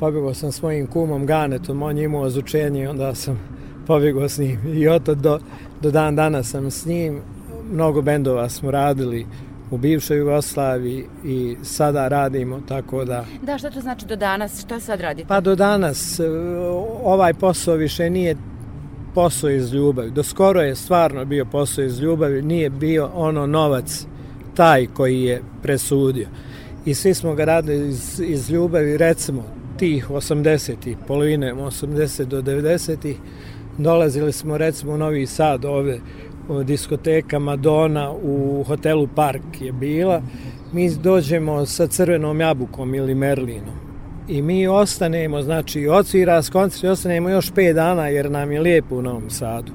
[0.00, 3.40] Pobjegao sam s mojim kumom Ganetom, on je imao ozučenje i onda sam
[3.86, 4.58] pobjegao s njim.
[4.74, 5.38] I od do,
[5.80, 7.20] do dan dana sam s njim.
[7.72, 9.26] Mnogo bendova smo radili
[9.70, 13.24] u bivšoj Jugoslaviji i sada radimo, tako da...
[13.42, 14.64] Da, šta to znači do danas?
[14.64, 15.28] Šta sad radite?
[15.28, 16.28] Pa do danas e,
[17.04, 18.36] ovaj posao više nije
[19.18, 20.10] posao iz ljubavi.
[20.10, 24.06] Do skoro je stvarno bio posao iz ljubavi, nije bio ono novac
[24.54, 26.28] taj koji je presudio.
[26.84, 29.44] I svi smo ga radili iz, iz ljubavi, recimo
[29.78, 33.16] tih 80-ih, polovine 80 do 90-ih,
[33.78, 36.00] dolazili smo recimo u Novi Sad ovde,
[36.64, 40.22] diskoteka Madonna u hotelu Park je bila.
[40.72, 43.87] Mi dođemo sa crvenom jabukom ili Merlinom
[44.28, 48.60] i mi ostanemo, znači odsvira s koncert i ostanemo još 5 dana jer nam je
[48.60, 49.72] lijepo u Novom Sadu.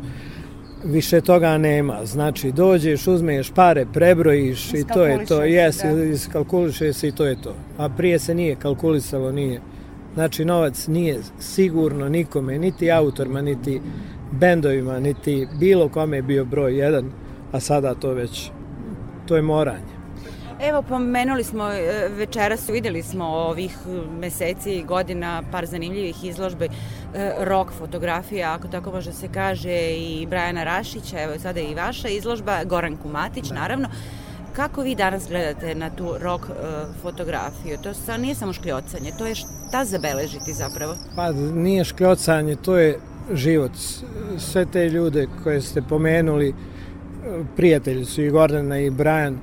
[0.85, 6.03] Više toga nema, znači dođeš, uzmeš pare, prebrojiš i to je to, jes, da.
[6.03, 7.55] iskalkuliše se i to je to.
[7.77, 9.61] A prije se nije kalkulisalo, nije.
[10.13, 13.81] Znači novac nije sigurno nikome, niti autorima, niti
[14.31, 17.11] bendovima, niti bilo kome je bio broj jedan,
[17.51, 18.51] a sada to već,
[19.25, 19.92] to je moranje.
[20.69, 26.65] Evo, pomenuli smo e, večeras, videli smo ovih e, meseci i godina par zanimljivih izložbi
[26.65, 26.69] e,
[27.39, 32.63] rock fotografija, ako tako može se kaže, i Brajana Rašića, evo sada i vaša izložba,
[32.63, 33.89] Goran Kumatić, naravno.
[34.55, 36.53] Kako vi danas gledate na tu rock e,
[37.01, 37.77] fotografiju?
[37.83, 40.95] To sa, nije samo škljocanje, to je šta zabeležiti zapravo?
[41.15, 42.99] Pa nije škljocanje, to je
[43.33, 43.71] život.
[44.37, 46.53] Sve te ljude koje ste pomenuli,
[47.55, 49.39] prijatelji su i Gordana i Brian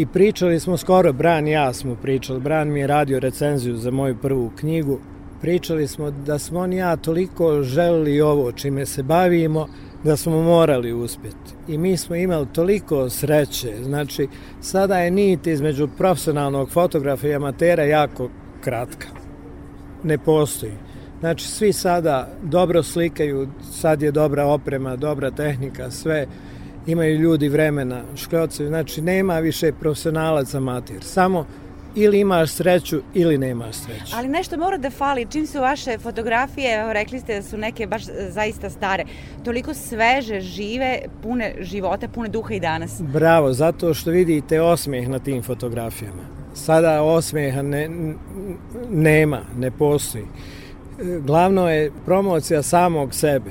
[0.00, 3.90] i pričali smo skoro, Brian i ja smo pričali, Brian mi je radio recenziju za
[3.90, 4.98] moju prvu knjigu,
[5.40, 9.66] pričali smo da smo on i ja toliko želili ovo čime se bavimo,
[10.04, 11.54] da smo morali uspjeti.
[11.68, 14.28] I mi smo imali toliko sreće, znači
[14.60, 19.08] sada je nit između profesionalnog fotografa i amatera jako kratka.
[20.04, 20.72] Ne postoji.
[21.20, 26.26] Znači svi sada dobro slikaju, sad je dobra oprema, dobra tehnika, sve
[26.86, 31.02] imaju ljudi vremena, škljocevi, znači nema više profesionalac amatir.
[31.02, 31.46] Samo
[31.94, 34.16] ili imaš sreću ili nemaš sreću.
[34.16, 37.86] Ali nešto mora da fali, čim su vaše fotografije, evo, rekli ste da su neke
[37.86, 39.04] baš e, zaista stare,
[39.44, 43.02] toliko sveže, žive, pune života, pune duha i danas.
[43.02, 46.22] Bravo, zato što vidite osmeh na tim fotografijama.
[46.54, 47.88] Sada osmeha ne,
[48.90, 50.24] nema, ne postoji.
[50.24, 53.50] E, Glavno je promocija samog sebe.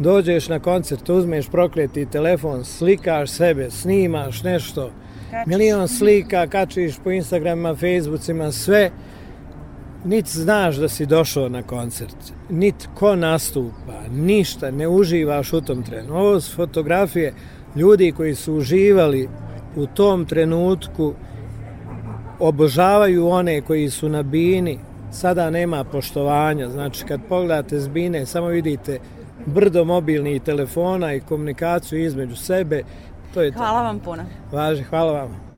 [0.00, 4.90] Dođeš na koncert, uzmeš prokleti telefon, slikaš sebe, snimaš nešto,
[5.46, 8.90] milion slika, kačiš po Instagramima, Facebookima, sve,
[10.04, 12.16] niti znaš da si došao na koncert,
[12.50, 16.16] niti ko nastupa, ništa, ne uživaš u tom trenu.
[16.16, 17.34] Ovo su fotografije
[17.76, 19.28] ljudi koji su uživali
[19.76, 21.14] u tom trenutku,
[22.38, 24.78] obožavaju one koji su na bini,
[25.12, 28.98] sada nema poštovanja, znači kad pogledate s bine samo vidite
[29.46, 32.82] brdo mobilnih telefona i komunikaciju između sebe,
[33.34, 33.58] to je to.
[33.58, 34.24] Hvala vam puno.
[34.52, 35.49] Važi, hvala vama.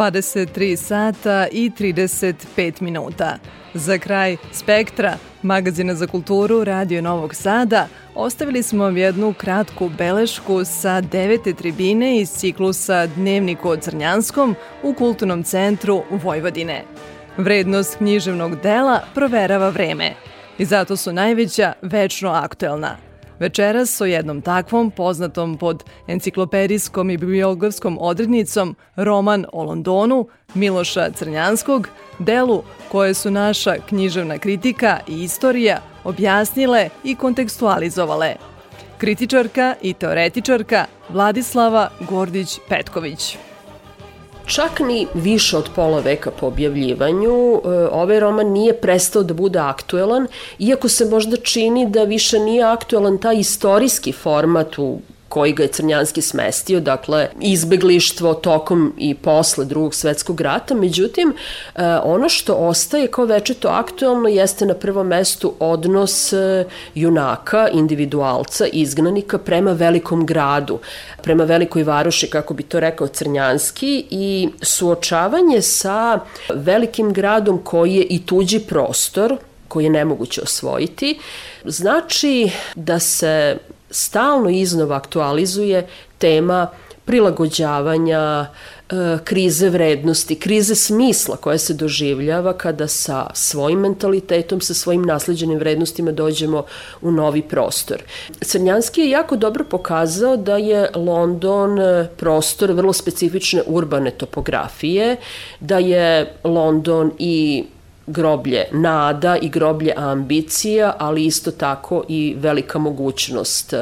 [0.00, 3.38] 23 sata i 35 minuta.
[3.74, 10.64] Za kraj Spektra, magazina za kulturu Radio Novog Sada, ostavili smo vam jednu kratku belešku
[10.64, 16.84] sa devete tribine iz ciklusa Dnevnik o Crnjanskom u Kulturnom centru Vojvodine.
[17.36, 20.14] Vrednost književnog dela proverava vreme
[20.58, 22.96] i zato su najveća večno aktuelna–
[23.40, 31.88] Večeras o jednom takvom, poznatom pod enciklopedijskom i bibliografskom odrednicom Roman o Londonu Miloša Crnjanskog,
[32.18, 38.34] delu koje su naša književna kritika i istorija objasnile i kontekstualizovale.
[38.98, 43.49] Kritičarka i teoretičarka Vladislava Gordić-Petković.
[44.46, 49.58] Čak ni više od pola veka po objavljivanju, e, ovaj roman nije prestao da bude
[49.58, 50.26] aktuelan,
[50.58, 54.98] iako se možda čini da više nije aktuelan taj istorijski format u
[55.30, 61.32] koji ga je Crnjanski smestio, dakle izbeglištvo tokom i posle drugog svetskog rata, međutim
[61.74, 68.66] e, ono što ostaje kao večeto aktuelno jeste na prvom mestu odnos e, junaka, individualca,
[68.66, 70.78] izgnanika prema velikom gradu,
[71.22, 76.20] prema velikoj varoši, kako bi to rekao Crnjanski, i suočavanje sa
[76.54, 79.36] velikim gradom koji je i tuđi prostor,
[79.68, 81.18] koji je nemoguće osvojiti,
[81.64, 83.58] znači da se
[83.90, 85.86] stalno iznova aktualizuje
[86.18, 86.68] tema
[87.04, 88.46] prilagođavanja,
[88.90, 95.58] e, krize vrednosti, krize smisla koja se doživljava kada sa svojim mentalitetom, sa svojim nasleđenim
[95.58, 96.64] vrednostima dođemo
[97.02, 98.02] u novi prostor.
[98.40, 105.16] Crnjanski je jako dobro pokazao da je London e, prostor vrlo specifične urbane topografije,
[105.60, 107.64] da je London i
[108.10, 113.74] groblje nada i groblje ambicija, ali isto tako i velika mogućnost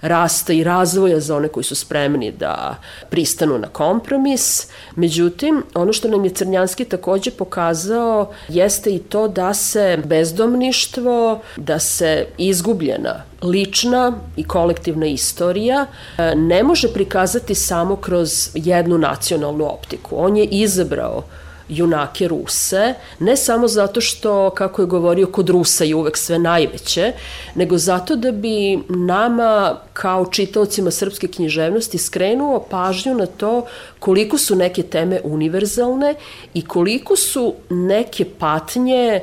[0.00, 2.76] rasta i razvoja za one koji su spremni da
[3.10, 4.66] pristanu na kompromis.
[4.96, 11.78] Međutim, ono što nam je Crnjanski takođe pokazao jeste i to da se bezdomništvo, da
[11.78, 15.86] se izgubljena lična i kolektivna istorija
[16.18, 20.16] e, ne može prikazati samo kroz jednu nacionalnu optiku.
[20.18, 21.22] On je izabrao
[21.68, 27.12] junake Ruse, ne samo zato što, kako je govorio, kod Rusa je uvek sve najveće,
[27.54, 33.66] nego zato da bi nama kao čitaocima srpske književnosti skrenuo pažnju na to
[33.98, 36.14] koliko su neke teme univerzalne
[36.54, 39.22] i koliko su neke patnje e,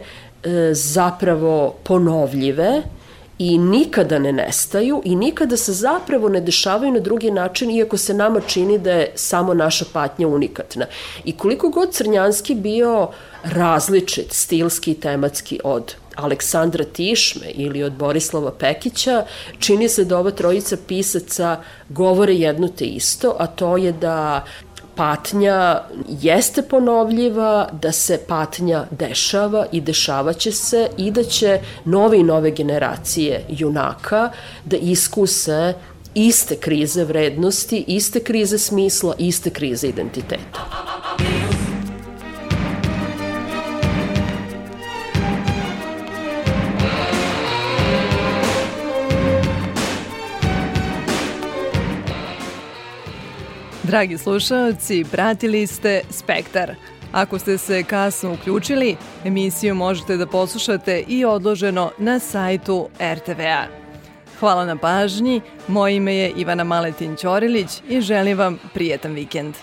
[0.73, 2.81] zapravo ponovljive,
[3.41, 8.13] i nikada ne nestaju i nikada se zapravo ne dešavaju na drugi način, iako se
[8.13, 10.85] nama čini da je samo naša patnja unikatna.
[11.25, 13.09] I koliko god Crnjanski bio
[13.43, 19.25] različit, stilski i tematski od Aleksandra Tišme ili od Borislava Pekića,
[19.59, 24.45] čini se da ova trojica pisaca govore jedno te isto, a to je da
[25.01, 32.23] patnja jeste ponovljiva, da se patnja dešava i dešavaće se i da će nove i
[32.23, 34.29] nove generacije junaka
[34.65, 35.73] da iskuse
[36.13, 40.65] iste krize vrednosti, iste krize smisla, iste krize identiteta.
[53.91, 56.75] Dragi slušalci, pratili ste Spektar.
[57.11, 58.95] Ako ste se kasno uključili,
[59.25, 63.65] emisiju možete da poslušate i odloženo na sajtu RTV-a.
[64.39, 69.55] Hvala na pažnji, moje ime je Ivana Maletin Ćorilić i želim vam prijetan vikend.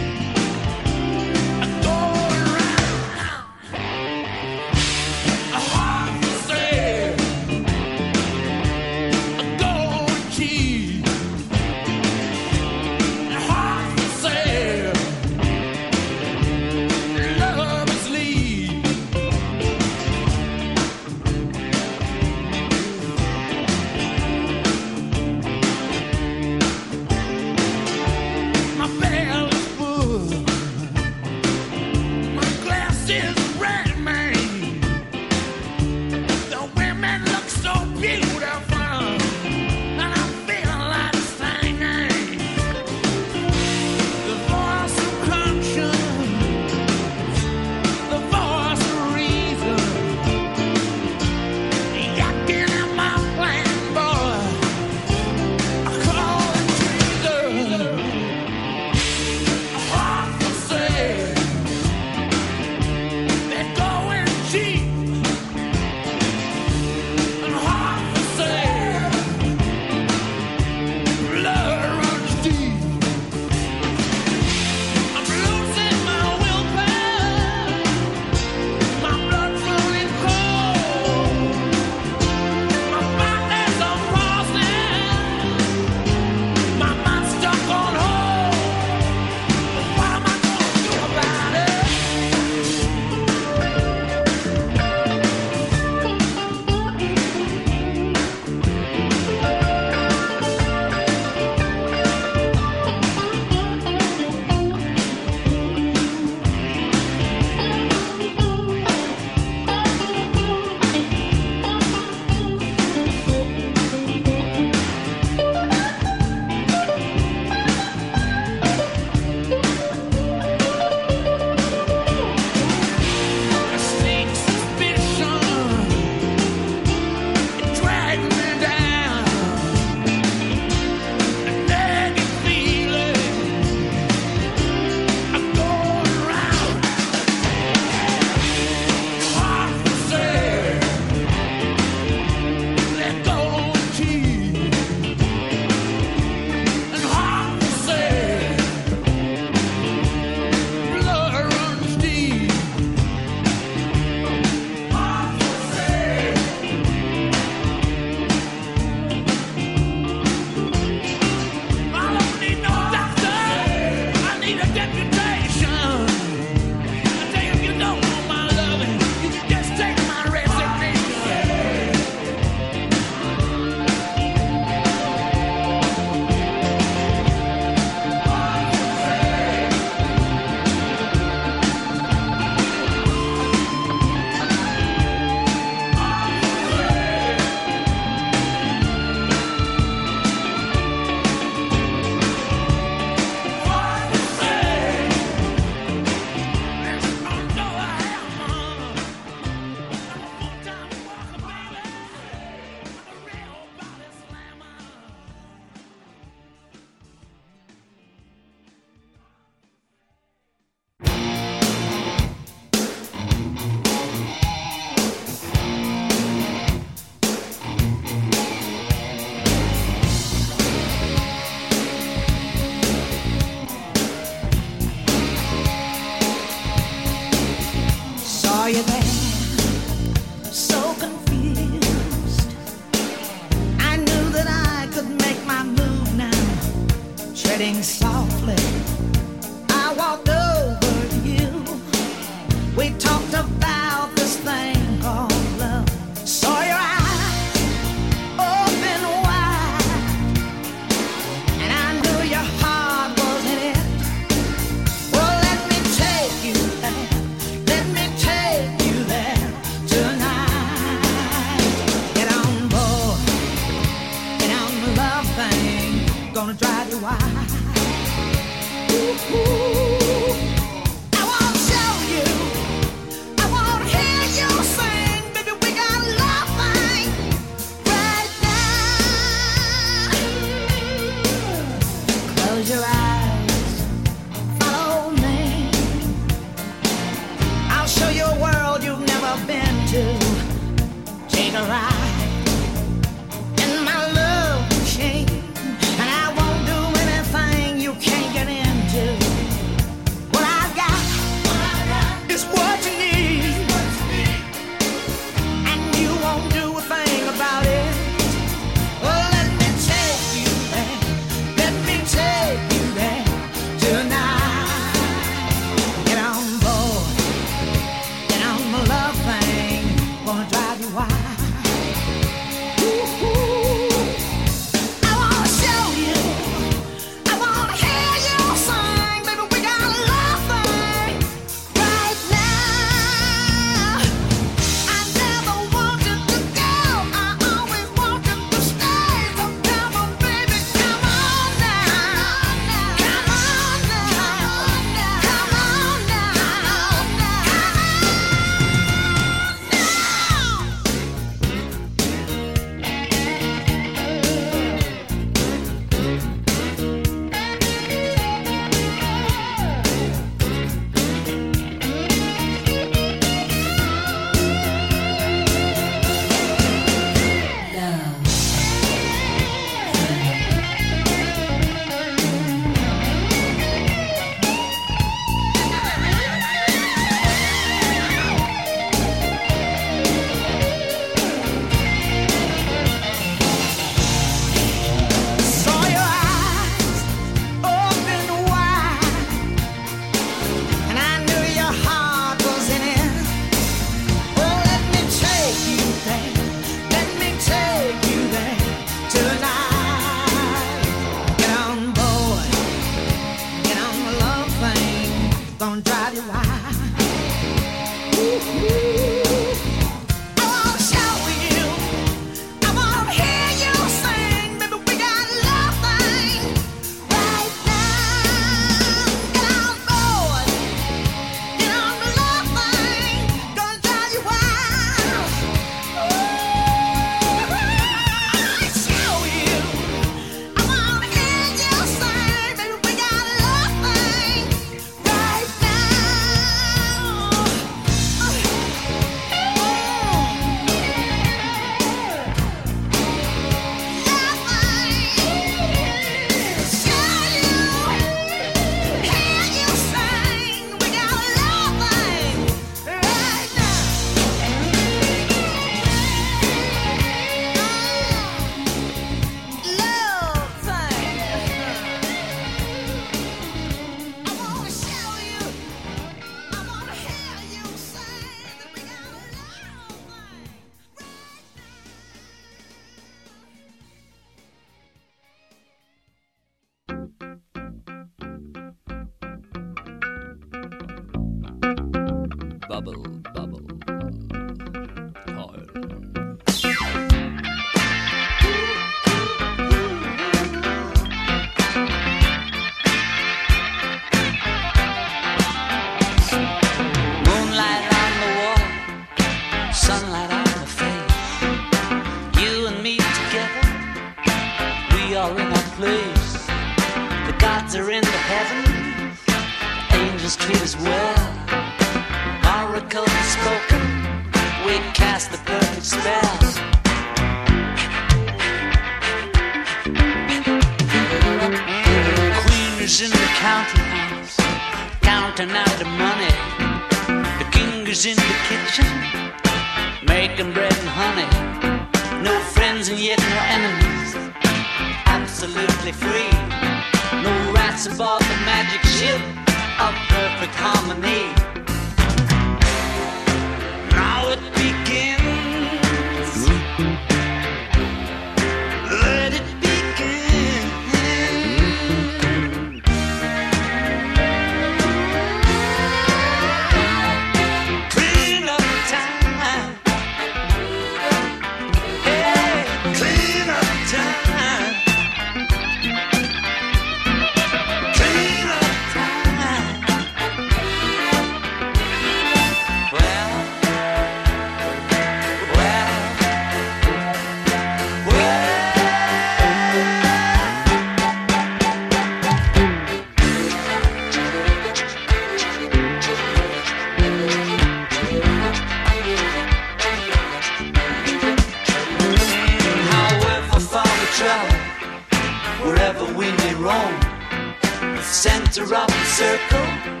[598.53, 600.00] It's around the circle.